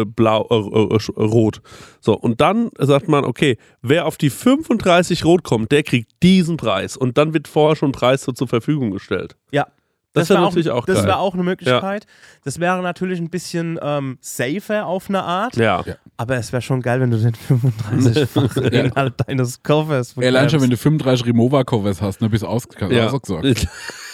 [0.00, 1.62] äh, blau, äh, äh, rot.
[2.00, 6.56] So, und dann sagt man, okay, wer auf die 35 rot kommt, der kriegt diesen
[6.56, 6.96] Preis.
[6.96, 9.36] Und dann wird vorher schon ein Preis so zur Verfügung gestellt.
[9.52, 9.66] Ja.
[10.12, 11.06] Das wär wäre natürlich auch Das geil.
[11.06, 12.04] wäre auch eine Möglichkeit.
[12.42, 15.54] Das wäre natürlich ein bisschen ähm, safer auf eine Art.
[15.56, 15.84] Ja.
[15.86, 15.94] Ja.
[16.16, 20.62] Aber es wäre schon geil, wenn du den 35-fachen Inhalt deines Koffers Ey, allein schon,
[20.62, 23.12] wenn du 35 Remover-Covers hast, ne, bist du aus, Ja.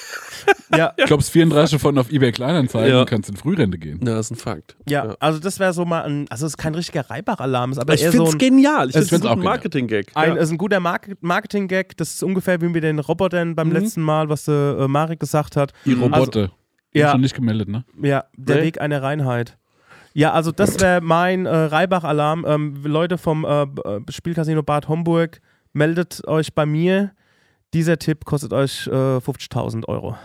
[0.77, 3.05] ja, Ich glaube, 34 von auf eBay Kleinanzeigen Ja.
[3.05, 4.01] kannst in Frührente gehen.
[4.05, 4.77] ja, das ist ein Fakt.
[4.89, 7.95] ja, also das wäre so mal ein, also es ist kein richtiger Reibach-Alarm, ist aber
[7.95, 8.89] Ich eher finde so es ein, genial.
[8.91, 9.39] Ich Es finde es find's ein.
[9.45, 10.13] Marketing-Gag.
[10.15, 10.43] ein, ja.
[10.43, 11.97] ist ein guter Market Marketing-Gag.
[11.97, 15.57] Das ist ungefähr wie mit den Robotern beim letzten Mal, was der äh, Marek gesagt
[15.57, 15.73] hat.
[15.85, 16.51] Die Roboter.
[16.95, 17.11] Die ja.
[17.13, 17.85] schon nicht gemeldet, ne?
[18.03, 18.63] Ja, der Nee.
[18.63, 19.57] Weg einer Reinheit.
[20.15, 22.47] Ja, also das wäre mein äh, Reibach-Alarm.
[22.49, 23.67] Ähm, Leute vom äh, äh,
[24.09, 25.41] Spielcasino Bad Homburg,
[25.75, 27.11] meldet euch bei mir.
[27.75, 30.17] Dieser Tipp kostet euch äh, 50.000 Euro.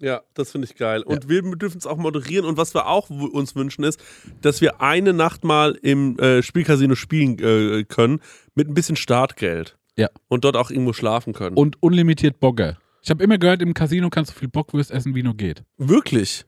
[0.00, 1.02] Ja, das finde ich geil.
[1.02, 2.44] Und wir dürfen es auch moderieren.
[2.46, 4.00] Und was wir auch uns wünschen, ist,
[4.42, 8.20] dass wir eine Nacht mal im äh, Spielcasino spielen äh, können
[8.54, 9.76] mit ein bisschen Startgeld.
[9.96, 10.08] Ja.
[10.28, 11.56] Und dort auch irgendwo schlafen können.
[11.56, 12.78] Und unlimitiert Bogger.
[13.02, 15.64] Ich habe immer gehört, im Casino kannst du viel Bockwurst essen, wie nur geht.
[15.78, 16.44] wirklich.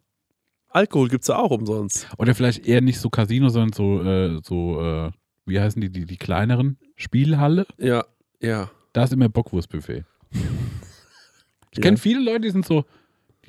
[0.72, 2.06] Alkohol gibt es ja auch umsonst.
[2.16, 5.10] Oder vielleicht eher nicht so Casino, sondern so, äh, so äh,
[5.44, 6.78] wie heißen die, die, die kleineren?
[6.94, 7.66] Spielhalle?
[7.78, 8.04] Ja,
[8.40, 8.70] ja.
[8.92, 10.04] Da ist immer Bockwurstbuffet.
[11.72, 11.82] Ich Ja.
[11.82, 12.84] kenne viele Leute, die sind so,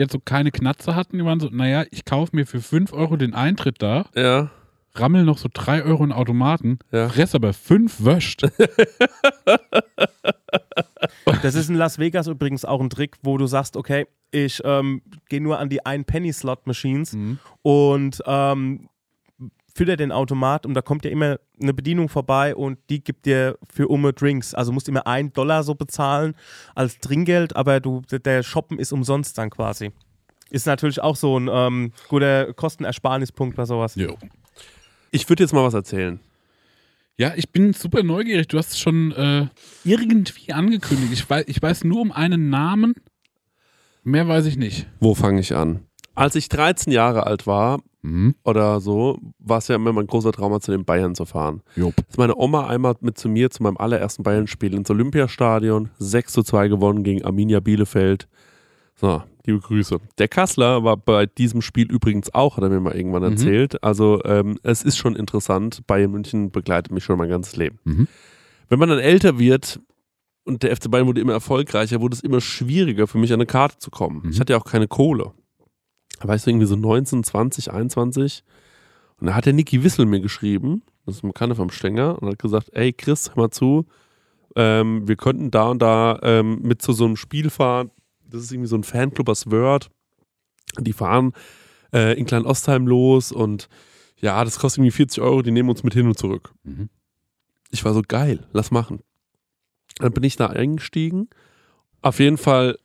[0.02, 3.16] jetzt so keine Knatze hatten, die waren so, naja, ich kaufe mir für 5 Euro
[3.18, 4.50] den Eintritt da, Ja,
[4.96, 7.08] rammel noch so 3 Euro in Automaten, Ja.
[7.10, 8.44] fress aber 5 Wöscht.
[11.42, 15.02] Das ist in Las Vegas übrigens auch ein Trick, wo du sagst, okay, ich ähm,
[15.30, 17.40] gehe nur an die Ein-Penny-Slot-Machines Mhm.
[17.64, 18.90] und ähm,
[19.74, 23.58] fütter den Automat und da kommt ja immer eine Bedienung vorbei und die gibt dir
[23.72, 24.54] für Umme Drinks.
[24.54, 26.36] Also musst immer einen Dollar so bezahlen
[26.76, 29.92] als Trinkgeld, aber du, der Shoppen ist umsonst dann quasi.
[30.50, 33.96] Ist natürlich auch so ein ähm, guter Kostenersparnispunkt bei sowas.
[33.96, 34.18] Jo.
[35.12, 36.20] ich würde jetzt mal was erzählen.
[37.18, 38.48] Ja, ich bin super neugierig.
[38.48, 39.48] Du hast es schon äh,
[39.84, 41.14] irgendwie angekündigt.
[41.14, 42.96] Ich weiß, ich weiß nur um einen Namen.
[44.04, 44.88] Mehr weiß ich nicht.
[45.00, 45.86] Wo fange ich an?
[46.16, 48.36] Als ich 13 Jahre alt war Mhm.
[48.44, 51.62] oder so, war es ja immer mein großer Traum, zu den Bayern zu fahren.
[51.76, 51.94] Job.
[52.10, 56.44] ist meine Oma einmal mit zu mir zu meinem allerersten Bayern-Spiel ins Olympiastadion 6 zu
[56.44, 58.28] 2 gewonnen gegen Arminia Bielefeld.
[58.96, 59.98] So, liebe Grüße.
[60.18, 63.30] Der Kassler war bei diesem Spiel übrigens auch, hat er mir mal irgendwann Mhm.
[63.32, 63.84] erzählt.
[63.84, 65.86] Also ähm, es ist schon interessant.
[65.88, 67.80] Bayern München begleitet mich schon mein ganzes Leben.
[67.84, 68.08] Mhm.
[68.70, 69.80] Wenn man dann älter wird
[70.44, 73.46] und der FC Bayern wurde immer erfolgreicher, wurde es immer schwieriger für mich an eine
[73.46, 74.22] Karte zu kommen.
[74.24, 74.30] Mhm.
[74.32, 75.34] Ich hatte ja auch keine Kohle.
[76.22, 78.44] Da war ich so irgendwie so 19, 20, 21.
[79.20, 82.30] Und da hat der Niki Wissel mir geschrieben, das ist ein Bekannter vom Stenger, und
[82.30, 83.88] hat gesagt, ey Chris, hör mal zu,
[84.56, 87.90] ähm, wir könnten da und da ähm, mit zu so einem Spiel fahren.
[88.24, 89.90] Das ist irgendwie so ein Fanclub aus Word.
[90.80, 91.34] Die fahren
[91.92, 93.68] äh, in Klein-Ostheim los und
[94.18, 96.54] ja, das kostet irgendwie 40 Euro, die nehmen uns mit hin und zurück.
[96.64, 96.90] Mhm.
[97.72, 99.00] Ich war so geil, lass machen.
[99.98, 101.30] Dann bin ich da eingestiegen.
[102.02, 102.78] Auf jeden Fall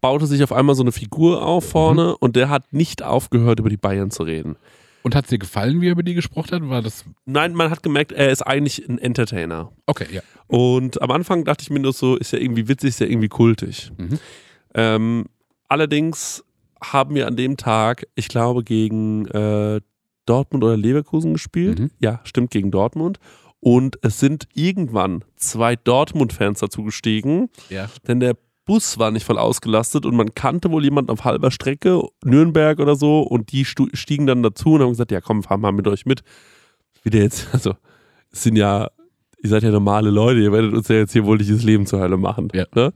[0.00, 3.68] baute sich auf einmal so eine Figur auf vorne und der hat nicht aufgehört, über
[3.70, 4.56] die Bayern zu reden.
[5.02, 6.68] Und hat es dir gefallen, wie er über die gesprochen hat?
[6.68, 7.04] War das.
[7.24, 9.72] Nein, man hat gemerkt, er ist eigentlich ein Entertainer.
[9.86, 10.20] Okay, ja.
[10.48, 13.28] Und am Anfang dachte ich mir nur so, ist ja irgendwie witzig, ist ja irgendwie
[13.28, 13.90] kultig.
[13.96, 14.18] Mhm.
[14.74, 15.24] Ähm,
[15.68, 16.44] allerdings
[16.82, 19.80] haben wir an dem Tag, ich glaube, gegen äh,
[20.26, 21.78] Dortmund oder Leverkusen gespielt.
[21.78, 21.90] Mhm.
[22.00, 23.18] Ja, stimmt, gegen Dortmund.
[23.60, 27.88] Und es sind irgendwann zwei Dortmund-Fans dazu gestiegen, Ja.
[28.06, 28.36] denn der
[28.68, 32.96] Bus war nicht voll ausgelastet und man kannte wohl jemanden auf halber Strecke, Nürnberg oder
[32.96, 36.04] so, und die stiegen dann dazu und haben gesagt, ja komm, fahren mal mit euch
[36.04, 36.20] mit.
[37.02, 37.74] Wieder jetzt, also,
[38.30, 38.90] es sind ja,
[39.42, 41.86] ihr seid ja normale Leute, ihr werdet uns ja jetzt hier wohl nicht das Leben
[41.86, 42.48] zur Hölle machen.
[42.52, 42.66] Ja.
[42.74, 42.92] Ne?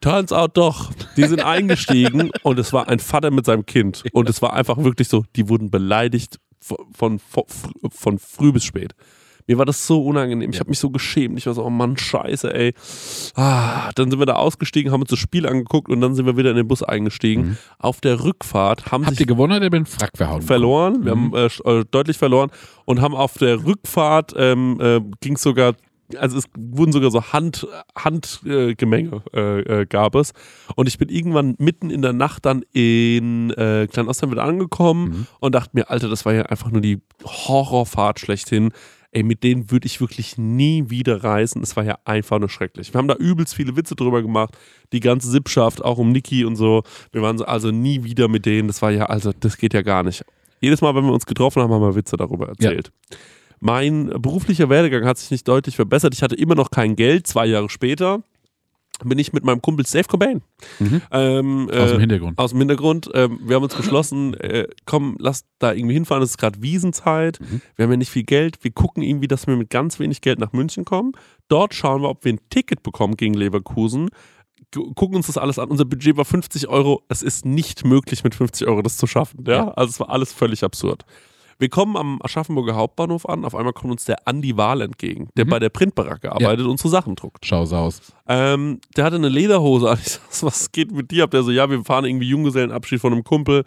[0.00, 4.04] Turns out doch, die sind eingestiegen und es war ein Vater mit seinem Kind.
[4.12, 7.46] Und es war einfach wirklich so, die wurden beleidigt von, von,
[7.90, 8.94] von früh bis spät.
[9.46, 10.50] Mir war das so unangenehm.
[10.50, 11.38] Ich habe mich so geschämt.
[11.38, 12.74] Ich war so, oh Mann, scheiße, ey.
[13.34, 16.36] Ah, dann sind wir da ausgestiegen, haben uns das Spiel angeguckt und dann sind wir
[16.36, 17.42] wieder in den Bus eingestiegen.
[17.50, 17.56] Mhm.
[17.78, 20.42] Auf der Rückfahrt haben Habt sich ihr gewonnen oder bin Frack verhauen?
[20.42, 21.04] verloren.
[21.04, 21.34] Wir Mhm.
[21.34, 22.50] haben äh, äh, deutlich verloren
[22.84, 25.74] und haben auf der Rückfahrt ähm, äh, ging es sogar,
[26.18, 27.66] also es wurden sogar so Hand,
[27.96, 30.32] Handgemenge äh, äh, äh, gab es.
[30.76, 35.26] Und ich bin irgendwann mitten in der Nacht dann in äh, Kleinostheim wieder angekommen Mhm.
[35.40, 38.72] und dachte mir, Alter, das war ja einfach nur die Horrorfahrt schlechthin.
[39.12, 41.62] Ey, mit denen würde ich wirklich nie wieder reisen.
[41.62, 42.94] Es war ja einfach nur schrecklich.
[42.94, 44.56] Wir haben da übelst viele Witze drüber gemacht.
[44.92, 46.84] Die ganze Sippschaft, auch um Niki und so.
[47.10, 48.68] Wir waren so, also nie wieder mit denen.
[48.68, 50.24] Das war ja, also, das geht ja gar nicht.
[50.60, 52.92] Jedes Mal, wenn wir uns getroffen haben, haben wir Witze darüber erzählt.
[53.58, 56.14] Mein beruflicher Werdegang hat sich nicht deutlich verbessert.
[56.14, 57.26] Ich hatte immer noch kein Geld.
[57.26, 58.22] Zwei Jahre später
[59.04, 60.42] bin ich mit meinem Kumpel Safe Cobain.
[60.78, 61.02] Mhm.
[61.10, 62.38] Ähm, Aus dem äh, Hintergrund.
[62.38, 63.10] aus dem Hintergrund.
[63.14, 66.22] Ähm, wir haben uns beschlossen, äh, komm, lass da irgendwie hinfahren.
[66.22, 67.40] Es ist gerade Wiesenzeit.
[67.40, 67.60] Mhm.
[67.76, 68.58] Wir haben ja nicht viel Geld.
[68.62, 71.12] Wir gucken irgendwie, dass wir mit ganz wenig Geld nach München kommen.
[71.48, 74.08] Dort schauen wir, ob wir ein Ticket bekommen gegen Leverkusen.
[74.74, 75.68] Gu- Gucken uns das alles an.
[75.68, 77.02] Unser Budget war 50 Euro.
[77.08, 79.44] Es ist nicht möglich, mit 50 Euro das zu schaffen.
[79.46, 79.54] Ja?
[79.54, 79.68] Ja.
[79.72, 81.04] Also es war alles völlig absurd.
[81.60, 83.44] Wir kommen am Aschaffenburger Hauptbahnhof an.
[83.44, 85.50] Auf einmal kommt uns der Andi Wahl entgegen, der Mhm.
[85.50, 87.44] bei der Printbaracke arbeitet und unsere Sachen druckt.
[87.46, 88.00] Schau aus.
[88.26, 89.98] Ähm, der hatte eine Lederhose an.
[90.04, 91.22] Ich sag, was geht mit dir?
[91.24, 93.64] Habt der so, ja, wir fahren irgendwie Junggesellenabschied von einem Kumpel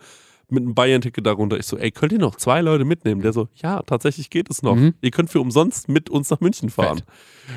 [0.49, 1.57] mit einem Bayern-Ticket darunter.
[1.57, 3.21] Ich so, ey, könnt ihr noch zwei Leute mitnehmen?
[3.21, 4.75] Der so, ja, tatsächlich geht es noch.
[4.75, 4.93] Mhm.
[5.01, 7.01] Ihr könnt für umsonst mit uns nach München fahren.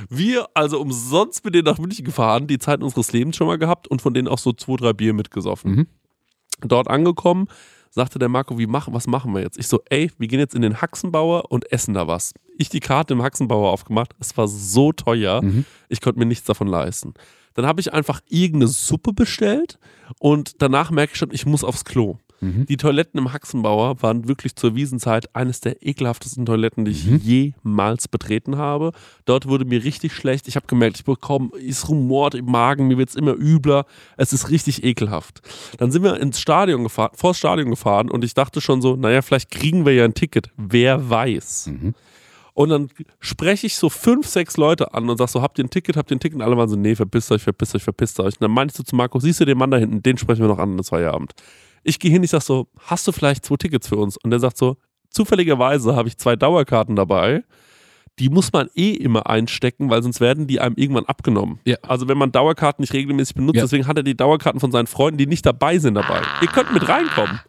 [0.09, 3.89] Wir also umsonst mit denen nach München gefahren, die Zeit unseres Lebens schon mal gehabt
[3.89, 5.71] und von denen auch so zwei, drei Bier mitgesoffen.
[5.75, 5.87] Mhm.
[6.61, 7.49] Dort angekommen,
[7.91, 9.59] sagte der Marco, wie machen, was machen wir jetzt?
[9.59, 12.33] Ich so, ey, wir gehen jetzt in den Haxenbauer und essen da was.
[12.59, 14.15] Ich die Karte im Haxenbauer aufgemacht.
[14.21, 15.43] Es war so teuer,
[15.89, 17.15] ich konnte mir nichts davon leisten.
[17.55, 19.79] Dann habe ich einfach irgendeine Suppe bestellt
[20.19, 22.19] und danach merke ich schon, ich muss aufs Klo.
[22.41, 28.09] Die Toiletten im Haxenbauer waren wirklich zur Wiesenzeit eines der ekelhaftesten Toiletten, die ich jemals
[28.09, 28.93] betreten habe.
[29.25, 30.47] Dort wurde mir richtig schlecht.
[30.49, 33.87] Ich habe gemerkt, ich bekomme, es rumort im Magen, mir wird es immer übler.
[34.17, 35.41] Es ist richtig ekelhaft.
[35.79, 38.97] Dann sind wir ins Stadion gefahren, vor das Stadion gefahren und ich dachte schon so,
[38.97, 40.51] naja, vielleicht kriegen wir ja ein Ticket.
[40.57, 41.71] Wer weiß.
[42.57, 42.89] Und dann
[43.21, 46.11] spreche ich so fünf, sechs Leute an und sag so, habt ihr ein Ticket, habt
[46.11, 46.37] ihr ein Ticket?
[46.37, 48.35] Und alle waren so, nee, verpisst euch, verpisst euch, verpisst euch.
[48.35, 50.41] Und dann meinte ich so zu Marco, siehst du den Mann da hinten, den sprechen
[50.41, 51.35] wir noch an, das Feierabend.
[51.87, 54.17] Ich gehe hin, ich sag so, hast du vielleicht zwei Tickets für uns?
[54.17, 54.77] Und der sagt so,
[55.11, 57.45] zufälligerweise habe ich zwei Dauerkarten dabei.
[58.19, 61.61] Die muss man eh immer einstecken, weil sonst werden die einem irgendwann abgenommen.
[61.65, 61.77] Ja.
[61.83, 63.63] Also wenn man Dauerkarten nicht regelmäßig benutzt, Ja.
[63.63, 66.23] deswegen hat er die Dauerkarten von seinen Freunden, die nicht dabei sind, dabei.
[66.41, 67.41] Ihr könnt mit reinkommen.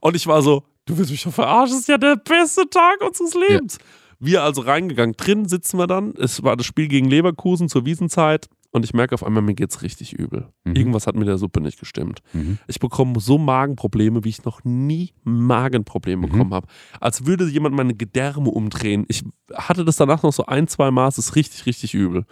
[0.00, 3.00] Und ich war so, du willst mich doch verarschen, das ist ja der beste Tag
[3.06, 3.78] unseres Lebens.
[4.18, 6.12] Wir also reingegangen, drin sitzen wir dann.
[6.18, 9.82] Es war das Spiel gegen Leverkusen zur Wiesenzeit und ich merke auf einmal, mir geht's
[9.82, 10.48] richtig übel.
[10.64, 12.22] Irgendwas hat mit der Suppe nicht gestimmt.
[12.68, 16.68] Ich bekomme so Magenprobleme, wie ich noch nie Magenprobleme bekommen habe.
[17.00, 19.04] Als würde jemand meine Gedärme umdrehen.
[19.08, 22.24] Ich hatte das danach noch so ein, zwei Mal, es ist richtig, richtig übel.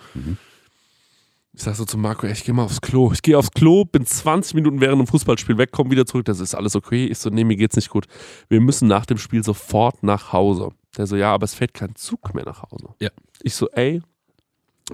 [1.54, 3.10] Ich sag so zu Marco, ey, ich gehe mal aufs Klo.
[3.12, 6.24] Ich gehe aufs Klo, bin 20 Minuten während einem Fußballspiel weg, komme wieder zurück.
[6.26, 7.06] Das ist alles okay.
[7.06, 8.06] Ich so, nee, mir geht's nicht gut.
[8.48, 10.70] Wir müssen nach dem Spiel sofort nach Hause.
[10.96, 12.94] Der so, ja, aber es fährt kein Zug mehr nach Hause.
[13.00, 13.10] Ja.
[13.42, 14.02] Ich so, ey,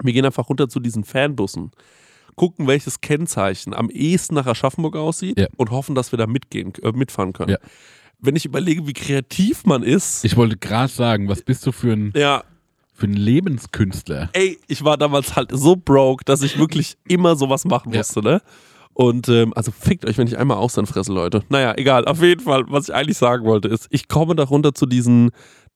[0.03, 1.71] wir gehen einfach runter zu diesen Fanbussen,
[2.35, 5.47] gucken, welches Kennzeichen am ehesten nach Aschaffenburg aussieht Ja.
[5.57, 7.51] und hoffen, dass wir da mitgehen, äh, mitfahren können.
[7.51, 7.57] Ja.
[8.19, 11.93] Wenn ich überlege, wie kreativ man ist, Ich wollte gerade sagen, was bist du für
[11.93, 12.43] ein, ja,
[12.93, 14.29] für ein Lebenskünstler?
[14.33, 17.99] ey, ich war damals halt so broke, dass ich wirklich immer sowas machen Ja.
[17.99, 18.41] musste, ne?
[18.93, 21.43] Und ähm, also fickt euch, wenn ich einmal Austern fresse, Leute.
[21.49, 22.05] Naja, egal.
[22.05, 25.31] Auf jeden Fall, was ich eigentlich sagen wollte, ist, ich komme da runter zu diesen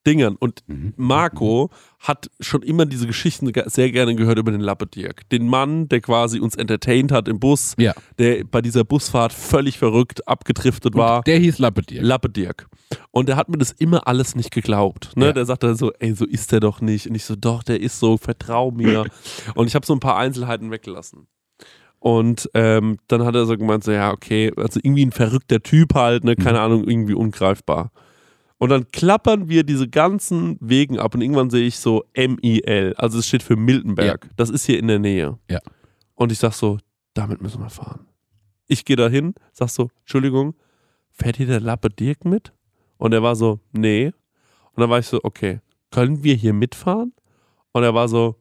[0.08, 0.36] Dingern.
[0.38, 0.64] Und
[0.96, 1.70] Marco
[2.00, 5.28] hat schon immer diese Geschichten ge- sehr gerne gehört über den Lappe Dirk.
[5.30, 7.94] Den Mann, der quasi uns entertained hat im Bus, Ja.
[8.18, 11.22] der bei dieser Busfahrt völlig verrückt abgedriftet war.
[11.24, 12.02] Der hieß Lappetier.
[12.02, 12.68] Lappe Dirk.
[13.12, 15.12] Und der hat mir das immer alles nicht geglaubt.
[15.16, 15.28] Ne?
[15.28, 15.34] Ja.
[15.34, 17.08] Der sagte so, ey, so ist der doch nicht.
[17.08, 19.06] Und ich so, doch, der ist so, vertrau mir.
[19.56, 21.28] und ich habe so ein paar Einzelheiten weggelassen.
[22.00, 25.96] Und ähm, dann hat er so gemeint, so, ja, okay, also irgendwie ein verrückter Typ
[25.96, 27.92] halt, ne, keine Ahnung, irgendwie ungreifbar.
[28.60, 33.18] Und dann klappern wir diese ganzen Wegen ab und irgendwann sehe ich so MIL, also
[33.18, 34.30] es steht für Miltenberg.
[34.36, 35.40] Das ist hier in der Nähe.
[35.50, 35.60] Ja.
[36.16, 36.78] Und ich sag so,
[37.14, 38.06] damit müssen wir fahren.
[38.68, 40.56] Ich gehe da hin, sag so, Entschuldigung,
[41.10, 42.52] fährt hier der Lappe Dirk mit?
[42.98, 44.08] Und er war so, nee.
[44.74, 47.14] Und dann war ich so, okay, können wir hier mitfahren?
[47.72, 48.36] Und er war so,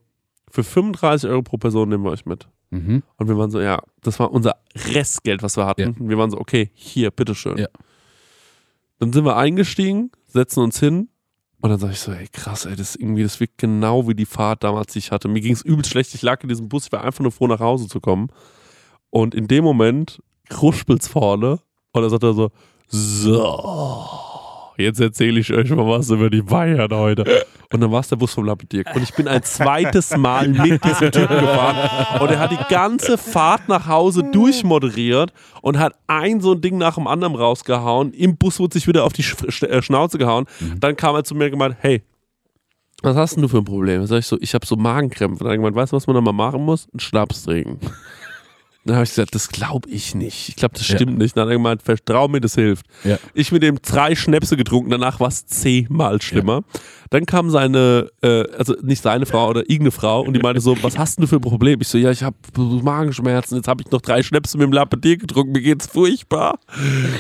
[0.51, 2.49] für 35 Euro pro Person nehmen wir euch mit.
[2.71, 3.05] Mhm.
[3.17, 5.81] Und wir waren so, ja, das war unser Restgeld, was wir hatten.
[5.81, 5.89] Ja.
[5.89, 7.57] Und wir waren so, okay, hier, bitteschön.
[7.59, 7.69] Ja.
[8.99, 11.09] Dann sind wir eingestiegen, setzen uns hin
[11.61, 14.27] und dann sag ich so, ey, krass, ey, das irgendwie, das wirkt genau wie die
[14.27, 15.29] Fahrt damals, die ich hatte.
[15.29, 17.47] Mir ging es übelst schlecht, ich lag in diesem Bus, ich war einfach nur froh,
[17.47, 18.29] nach Hause zu kommen.
[19.11, 21.61] Und in dem Moment kruspelt's vorne
[21.93, 22.51] und dann sagt er so,
[22.87, 23.43] so,
[24.79, 27.45] jetzt erzähle ich euch mal was über die Bayern heute.
[27.71, 28.95] Und dann war es der Bus vom Lappedirk.
[28.95, 32.21] Und ich bin ein zweites Mal mit diesem Typen gefahren.
[32.21, 36.79] Und er hat die ganze Fahrt nach Hause durchmoderiert und hat ein so ein Ding
[36.79, 38.13] nach dem anderen rausgehauen.
[38.13, 40.47] Im Bus wurde sich wieder auf die Sch äh, Schnauze gehauen.
[40.81, 42.03] Dann kam er zu mir und gemeint, hey,
[43.03, 44.05] was hast denn du für ein Problem?
[44.07, 45.45] Sag ich so, ich habe so Magenkrämpfe.
[45.45, 46.89] Dann hat er gemeint, weißt du, was man da mal machen muss?
[46.93, 47.79] Einen Schnaps trinken.
[48.89, 50.49] Dann habe ich gesagt, das glaube ich nicht.
[50.49, 50.97] Ich glaube, das Ja.
[50.97, 51.37] stimmt nicht.
[51.37, 52.87] Dann hat er gemeint, vertrau mir, das hilft.
[53.05, 53.19] Ja.
[53.35, 56.63] Ich mit dem drei Schnäpse getrunken, danach war es zehnmal schlimmer.
[57.11, 60.77] Dann kam seine, äh, also nicht seine Frau oder irgendeine Frau und die meinte so,
[60.83, 61.81] was hast denn du für ein Problem?
[61.81, 65.17] Ich so, ja, ich habe Magenschmerzen, jetzt habe ich noch drei Schnäpse mit dem Lapetier
[65.17, 66.59] getrunken, mir geht's furchtbar.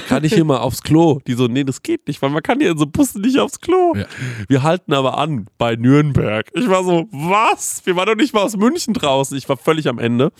[0.09, 1.21] Kann ich hier mal aufs Klo?
[1.27, 3.61] Die so, nee, das geht nicht, weil man kann hier in so Bussen nicht aufs
[3.61, 3.95] Klo.
[3.97, 4.07] Ja.
[4.49, 6.51] Wir halten aber an bei Nürnberg.
[6.55, 7.83] Ich war so, was?
[7.85, 9.37] Wir waren doch nicht mal aus München draußen.
[9.37, 10.33] Ich war völlig am Ende.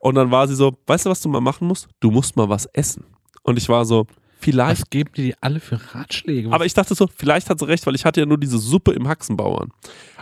[0.00, 1.88] Und dann war sie so, weißt du, was du mal machen musst?
[2.00, 3.04] Du musst mal was essen.
[3.42, 4.06] Und ich war so,
[4.40, 6.52] vielleicht Was geben die alle für Ratschläge?
[6.52, 8.92] aber ich dachte so, vielleicht hat sie recht, weil ich hatte ja nur diese Suppe
[8.92, 9.70] im Haxenbauern.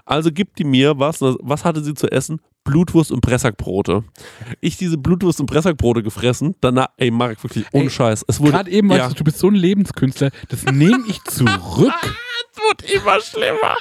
[0.04, 1.20] Also gibt die mir was.
[1.20, 2.40] Was hatte sie zu essen?
[2.64, 4.04] Blutwurst und Pressackbrote.
[4.60, 6.54] Ich diese Blutwurst und Pressackbrote gefressen.
[6.60, 8.24] Danach, ey Marek, wirklich ohne Ey, Scheiß.
[8.28, 11.22] Es wurde Gerade eben ja, weißt du, du bist so ein Lebenskünstler, das nehme ich
[11.24, 11.92] zurück.
[12.68, 13.76] wird immer schlimmer.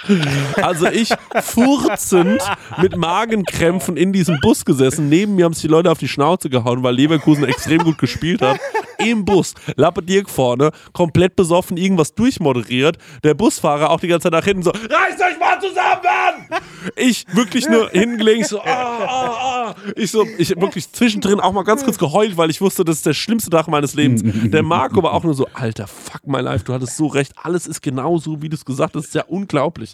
[0.61, 1.09] Also ich
[1.41, 2.41] furzend
[2.81, 5.09] mit Magenkrämpfen in diesem Bus gesessen.
[5.09, 8.41] Neben mir haben sich die Leute auf die Schnauze gehauen, weil Leverkusen extrem gut gespielt
[8.41, 8.59] hat.
[8.99, 9.53] Im Bus.
[9.75, 12.97] Lappe Dirk vorne, komplett besoffen, irgendwas durchmoderiert.
[13.23, 16.61] Der Busfahrer auch die ganze Zeit nach hinten so, reißt euch mal zusammen!
[16.95, 19.75] Ich wirklich nur hingelegt, so, ah, ah, ah.
[19.95, 23.05] Ich so, ich wirklich zwischendrin auch mal ganz kurz geheult, weil ich wusste, das ist
[23.05, 24.21] der schlimmste Tag meines Lebens.
[24.23, 27.67] Der Marco war auch nur so, Alter, fuck my life, du hattest so recht, alles
[27.67, 29.93] ist genau so, wie du es gesagt hast, das ist ja unglaublich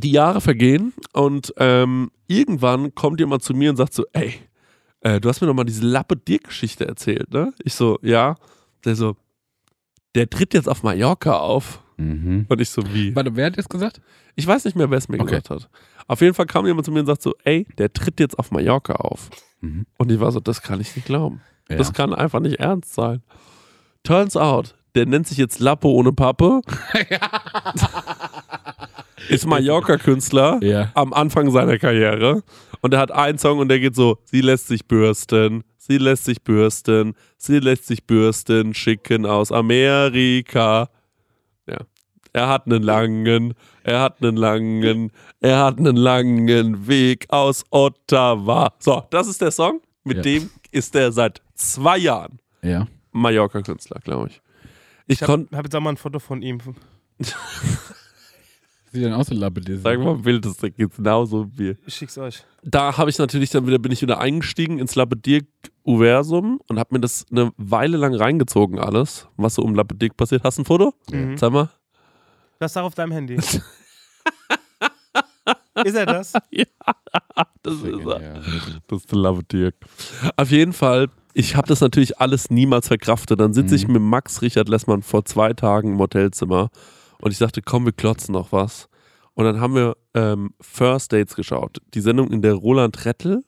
[0.00, 4.34] die Jahre vergehen und ähm, irgendwann kommt jemand zu mir und sagt so, ey,
[5.04, 7.52] äh, du hast mir doch mal diese Lappe Dirk-Geschichte erzählt, ne?
[7.62, 8.34] Ich so, ja.
[8.84, 9.16] Der so,
[10.16, 11.80] der tritt jetzt auf Mallorca auf.
[11.96, 12.46] Mhm.
[12.48, 13.14] Und ich so, wie?
[13.14, 14.00] Warte, wer hat das gesagt?
[14.34, 15.26] Ich weiß nicht mehr, wer es mir Okay.
[15.36, 15.68] gesagt hat.
[16.08, 18.50] Auf jeden Fall kam jemand zu mir und sagt so, ey, der tritt jetzt auf
[18.50, 19.30] Mallorca auf.
[19.60, 19.86] Mhm.
[19.96, 21.40] Und ich war so, das kann ich nicht glauben.
[21.70, 21.76] Ja.
[21.76, 23.22] Das kann einfach nicht ernst sein.
[24.02, 26.60] Turns out, der nennt sich jetzt Lappe ohne Pappe.
[29.28, 30.90] Ist Mallorca-Künstler Ja.
[30.94, 32.42] am Anfang seiner Karriere.
[32.80, 36.24] Und er hat einen Song und der geht so: Sie lässt sich bürsten, sie lässt
[36.24, 40.88] sich bürsten, sie lässt sich bürsten, schicken aus Amerika.
[41.66, 41.78] Ja.
[42.32, 43.54] Er hat einen langen,
[43.84, 48.72] er hat einen langen, er hat einen langen Weg aus Ottawa.
[48.80, 49.80] So, das ist der Song.
[50.02, 50.22] Mit Ja.
[50.24, 52.86] dem ist er seit zwei Jahren Ja.
[53.12, 54.40] Mallorca-Künstler, glaube ich.
[55.06, 56.58] Ich, Ich konnte, habe hab jetzt auch mal ein Foto von ihm.
[58.94, 59.78] Sieht dann aus, so Lappe dir.
[59.80, 61.76] sag mal, ein Bild, das geht genauso wie.
[61.84, 62.44] Ich schick's euch.
[62.62, 67.00] da habe ich natürlich dann wieder, bin ich wieder eingestiegen ins Labedirk-Uversum und habe mir
[67.00, 70.44] das eine Weile lang reingezogen, alles, was so um Labedirk passiert.
[70.44, 70.94] Hast du ein Foto?
[71.10, 71.36] Mhm.
[71.36, 71.68] Sag mal.
[72.60, 73.34] Das ist auch auf deinem Handy.
[75.84, 76.32] ist er das?
[77.62, 78.22] Das ist er.
[78.22, 78.40] Ja.
[78.86, 79.74] Das ist der Labedirk.
[80.36, 83.40] Auf jeden Fall, ich habe das natürlich alles niemals verkraftet.
[83.40, 83.94] Dann sitze ich Mhm.
[83.94, 86.70] mit Max Richard Lessmann vor zwei Tagen im Hotelzimmer
[87.24, 88.88] und ich dachte, komm, wir klotzen noch was.
[89.34, 91.78] Und dann haben wir ähm, First Dates geschaut.
[91.94, 93.42] Die Sendung in der Roland Rettel.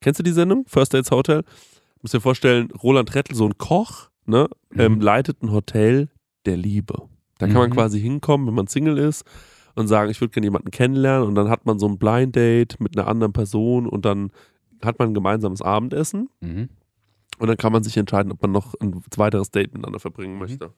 [0.00, 0.64] Kennst du die Sendung?
[0.66, 1.42] First Dates Hotel?
[2.02, 6.08] Muss dir vorstellen, Roland Rettel, so ein Koch, ne, ähm, leitet ein Hotel
[6.46, 7.08] der Liebe.
[7.38, 7.74] Da kann man Mhm.
[7.74, 9.24] quasi hinkommen, wenn man Single ist
[9.74, 12.78] und sagen, ich würde gerne jemanden kennenlernen und dann hat man so ein Blind Date
[12.78, 14.30] mit einer anderen Person und dann
[14.84, 16.68] hat man ein gemeinsames Abendessen Mhm.
[17.38, 20.38] und dann kann man sich entscheiden, ob man noch ein weiteres Date miteinander verbringen Mhm.
[20.40, 20.72] möchte.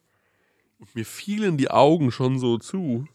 [0.95, 3.07] Mir fielen die Augen schon so zu,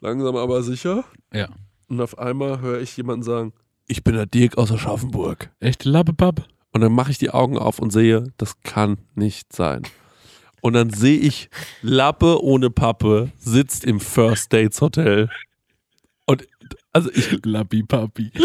[0.00, 1.04] langsam aber sicher.
[1.32, 1.48] Ja.
[1.88, 3.52] Und auf einmal höre ich jemanden sagen,
[3.86, 5.50] ich bin der Dirk aus Aschaffenburg.
[5.60, 6.46] Echte Lappe, Papp.
[6.72, 9.82] Und dann mache ich die Augen auf und sehe, das kann nicht sein.
[10.60, 11.50] Und dann sehe ich,
[11.82, 15.28] Lappe ohne Pappe sitzt im First Dates Hotel.
[16.26, 16.46] Und
[16.92, 18.32] also ich, Lappi, Papi.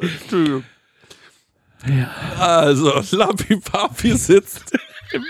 [0.00, 0.64] Entschuldigung.
[2.38, 4.72] Also, Lappi Papi sitzt
[5.12, 5.24] im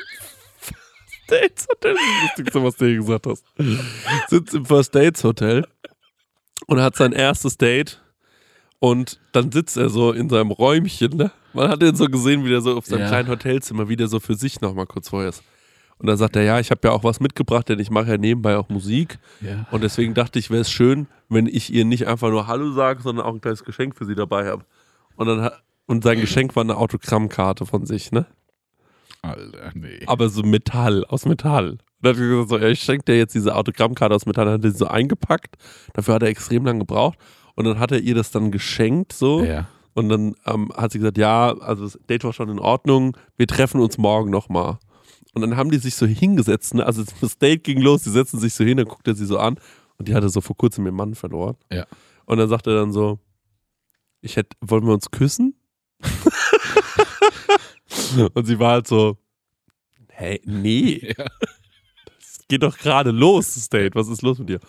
[0.61, 1.95] First Dates Hotel.
[1.95, 3.45] Das Lustigste, was du hier gesagt hast.
[4.29, 5.67] Sitzt im First Dates Hotel
[6.67, 8.01] und hat sein erstes Date.
[8.85, 11.17] Und dann sitzt er so in seinem Räumchen.
[11.17, 11.31] Ne?
[11.55, 13.09] Man hat ihn so gesehen, wie der so auf seinem Ja.
[13.09, 15.43] kleinen Hotelzimmer wieder so für sich nochmal kurz vorher ist.
[15.97, 18.19] Und dann sagt er, ja, ich habe ja auch was mitgebracht, denn ich mache ja
[18.19, 19.19] nebenbei auch Musik.
[19.41, 19.67] Ja.
[19.71, 23.01] Und deswegen dachte ich, wäre es schön, wenn ich ihr nicht einfach nur Hallo sage,
[23.01, 24.65] sondern auch ein kleines Geschenk für sie dabei habe.
[25.17, 25.51] Und dann
[25.87, 28.27] und sein Geschenk war eine Autogrammkarte von sich, ne?
[29.23, 30.01] Alter, nee.
[30.07, 31.71] Aber so Metall, aus Metall.
[31.71, 34.45] Und dann hat er gesagt, so, ja, ich schenke dir jetzt diese Autogrammkarte aus Metall.
[34.45, 35.57] Dann hat er sie so eingepackt.
[35.95, 37.19] Dafür hat er extrem lange gebraucht.
[37.55, 39.45] Und dann hat er ihr das dann geschenkt, so.
[39.45, 39.69] Ja.
[39.95, 43.47] Und dann ähm, hat sie gesagt, ja, also das Date war schon in Ordnung, wir
[43.47, 44.79] treffen uns morgen nochmal.
[45.35, 46.85] Und dann haben die sich so hingesetzt, ne?
[46.85, 49.39] also das Date ging los, die setzen sich so hin, dann guckt er sie so
[49.39, 49.57] an
[49.99, 51.57] und die hatte so vor kurzem ihren Mann verloren.
[51.73, 51.87] Ja.
[52.25, 53.19] Und dann sagt er dann so,
[54.21, 55.55] ich hätte, wollen wir uns küssen?
[58.35, 59.17] und sie war halt so,
[60.09, 61.27] hey, nee, Ja.
[62.21, 64.61] es geht doch gerade los, das Date, was ist los mit dir?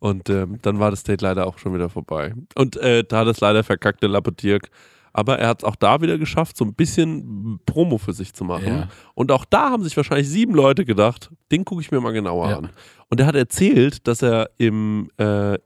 [0.00, 2.34] Und ähm, dann war das Date leider auch schon wieder vorbei.
[2.56, 4.70] Und äh, da hat es leider verkackt, der Lappe Dirk.
[5.12, 8.44] Aber er hat es auch da wieder geschafft, so ein bisschen Promo für sich zu
[8.44, 8.66] machen.
[8.66, 8.88] Ja.
[9.14, 12.48] Und auch da haben sich wahrscheinlich sieben Leute gedacht, den gucke ich mir mal genauer
[12.50, 12.58] Ja.
[12.58, 12.70] an.
[13.08, 15.58] Und er hat erzählt, dass er im, äh,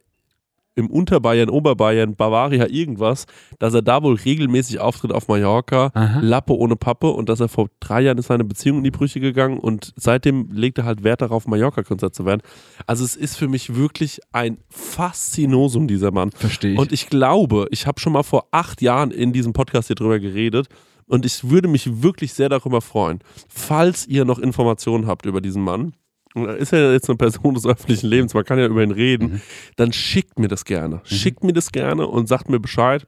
[0.75, 3.27] im Unterbayern, Oberbayern, Bavaria, irgendwas,
[3.59, 6.21] dass er da wohl regelmäßig auftritt auf Mallorca, Aha.
[6.21, 9.21] Lappe ohne Pappe und dass er vor drei Jahren ist seine Beziehung in die Brüche
[9.21, 12.43] gegangen und seitdem legt er halt Wert darauf, Mallorca-Künstler zu werden.
[12.87, 16.31] Also es ist für mich wirklich ein Faszinosum, dieser Mann.
[16.33, 16.79] Verstehe ich.
[16.79, 20.19] Und ich glaube, ich habe schon mal vor acht Jahren in diesem Podcast hier drüber
[20.19, 20.69] geredet
[21.07, 25.63] und ich würde mich wirklich sehr darüber freuen, falls ihr noch Informationen habt über diesen
[25.63, 25.93] Mann
[26.35, 28.91] und er ist ja jetzt eine Person des öffentlichen Lebens, man kann ja über ihn
[28.91, 29.41] reden, Mhm.
[29.77, 31.01] dann schickt mir das gerne.
[31.05, 33.07] Schickt mir das gerne und sagt mir Bescheid,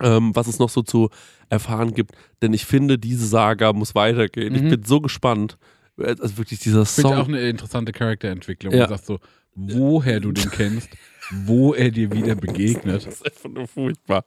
[0.00, 1.10] ähm, was es noch so zu
[1.48, 2.12] erfahren gibt.
[2.42, 4.54] Denn ich finde, diese Saga muss weitergehen.
[4.54, 4.70] Ich Mhm.
[4.70, 5.58] bin so gespannt.
[5.98, 7.18] Also wirklich dieser Ich finde Song.
[7.18, 8.72] auch eine interessante Charakterentwicklung.
[8.74, 8.84] Ja.
[8.84, 9.18] Du sagst so,
[9.54, 10.88] woher du den kennst,
[11.44, 13.06] wo er dir wieder begegnet.
[13.06, 14.24] Das ist einfach nur furchtbar.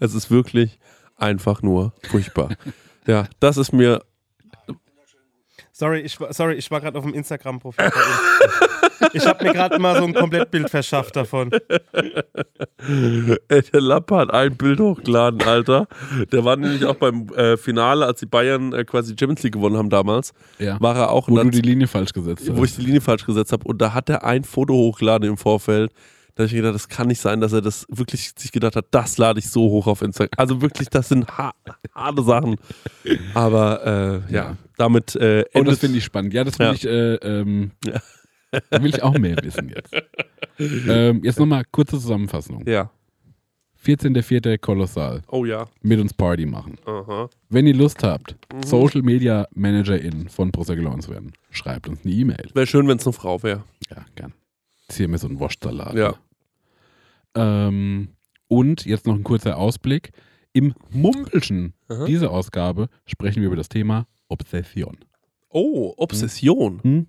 [0.00, 0.78] Es ist wirklich
[1.16, 2.48] einfach nur furchtbar.
[3.06, 4.02] Ja, das ist mir.
[5.78, 7.84] Sorry, ich war, sorry, ich war gerade auf dem Instagram-Profil.
[9.12, 11.50] ich habe mir gerade mal so ein Komplettbild verschafft davon.
[12.78, 15.86] Ey, der Lappe hat ein Bild hochgeladen, Alter.
[16.32, 19.76] Der war nämlich auch beim äh, Finale, als die Bayern äh, quasi Champions League gewonnen
[19.76, 20.32] haben damals.
[20.58, 20.80] Ja.
[20.80, 21.28] War er auch.
[21.28, 22.56] Wo du die Linie falsch gesetzt hast.
[22.56, 23.64] wo ich die Linie falsch gesetzt habe.
[23.68, 25.92] Und da hat er ein Foto hochgeladen im Vorfeld.
[26.36, 28.86] Da habe ich gedacht, das kann nicht sein, dass er das wirklich sich gedacht hat,
[28.90, 30.38] das lade ich so hoch auf Instagram.
[30.38, 31.52] Also wirklich, das sind ha
[31.94, 32.56] harte Sachen.
[33.34, 36.34] Aber äh, ja, damit äh, oh, endet das finde ich spannend.
[36.34, 36.72] Ja, das will Ja.
[36.74, 38.02] ich, äh, ähm, Ja.
[38.70, 39.92] da will ich auch mehr wissen jetzt.
[40.88, 42.64] ähm, jetzt nochmal kurze Zusammenfassung.
[42.66, 42.90] Ja.
[43.84, 44.58] 14.04.
[44.58, 45.22] Kolossal.
[45.28, 45.68] Oh ja.
[45.82, 46.76] Mit uns Party machen.
[46.86, 47.30] Aha.
[47.48, 48.62] Wenn ihr Lust habt, Mhm.
[48.64, 52.50] Social Media Managerin von Prosecco zu werden, schreibt uns eine E-Mail.
[52.54, 53.62] Wäre schön, wenn es eine Frau wäre.
[53.90, 54.32] Ja, gern.
[54.90, 55.94] Hier mir so einen Wurstsalat.
[55.94, 56.14] Ja.
[57.36, 58.08] Ähm,
[58.48, 60.10] und jetzt noch ein kurzer Ausblick.
[60.52, 62.06] Im Mumpelschen Aha.
[62.06, 64.96] dieser Ausgabe sprechen wir über das Thema Obsession.
[65.50, 66.80] Oh, Obsession.
[66.82, 67.06] Hm?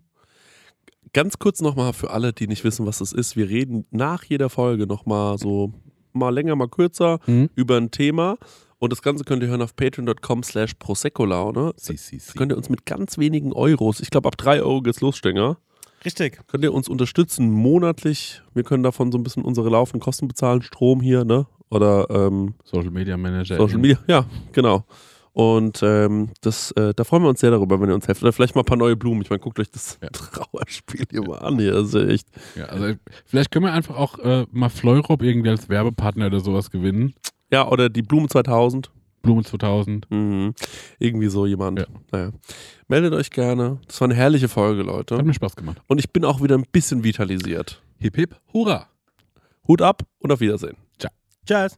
[1.14, 3.36] Ganz kurz nochmal für alle, die nicht wissen, was das ist.
[3.38, 5.74] Wir reden nach jeder Folge nochmal so,
[6.14, 7.50] mal länger, mal kürzer, Hm?
[7.56, 8.38] über ein Thema.
[8.80, 11.74] Und das Ganze könnt ihr hören auf patreon.com slash Prosecco-Laune.
[11.78, 12.38] Si, si, si.
[12.38, 15.58] könnt ihr uns mit ganz wenigen Euros, ich glaube ab 3 Euro geht's los, Stenger,
[16.06, 16.40] Richtig.
[16.48, 18.42] könnt ihr uns unterstützen monatlich.
[18.54, 21.48] Wir können davon so ein bisschen unsere laufenden Kosten bezahlen, Strom hier, ne?
[21.70, 23.58] Oder ähm, Social Media Manager.
[23.58, 24.86] Social Media, ja, genau.
[25.38, 28.24] Und ähm, das, äh, da freuen wir uns sehr darüber, wenn ihr uns helft.
[28.24, 29.22] Oder vielleicht mal ein paar neue Blumen.
[29.22, 30.10] Ich meine, guckt euch das Ja.
[30.12, 31.60] Trauerspiel hier mal an.
[31.60, 31.74] Hier.
[31.74, 32.28] Das ist ja echt.
[32.56, 36.72] Ja, also vielleicht können wir einfach auch äh, mal Fleurop irgendwie als Werbepartner oder sowas
[36.72, 37.14] gewinnen.
[37.52, 38.90] Ja, oder die Blumen 2000.
[39.28, 40.10] Blume 2000.
[40.10, 40.54] Mhm.
[41.00, 41.80] Irgendwie so jemand.
[41.80, 41.86] Ja.
[42.14, 42.32] Naja.
[42.88, 43.80] Meldet euch gerne.
[43.86, 45.18] Das war eine herrliche Folge, Leute.
[45.18, 45.82] Hat mir Spaß gemacht.
[45.88, 47.82] Und ich bin auch wieder ein bisschen vitalisiert.
[48.00, 48.88] Hip hip, hurra!
[49.68, 50.78] Hut ab und auf Wiedersehen.
[51.46, 51.78] Tschüss.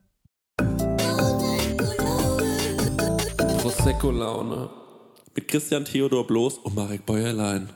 [3.62, 4.70] Prosecco-Laune.
[5.36, 7.70] Mit Christian Theodor Bloß und Marek Bäuerlein.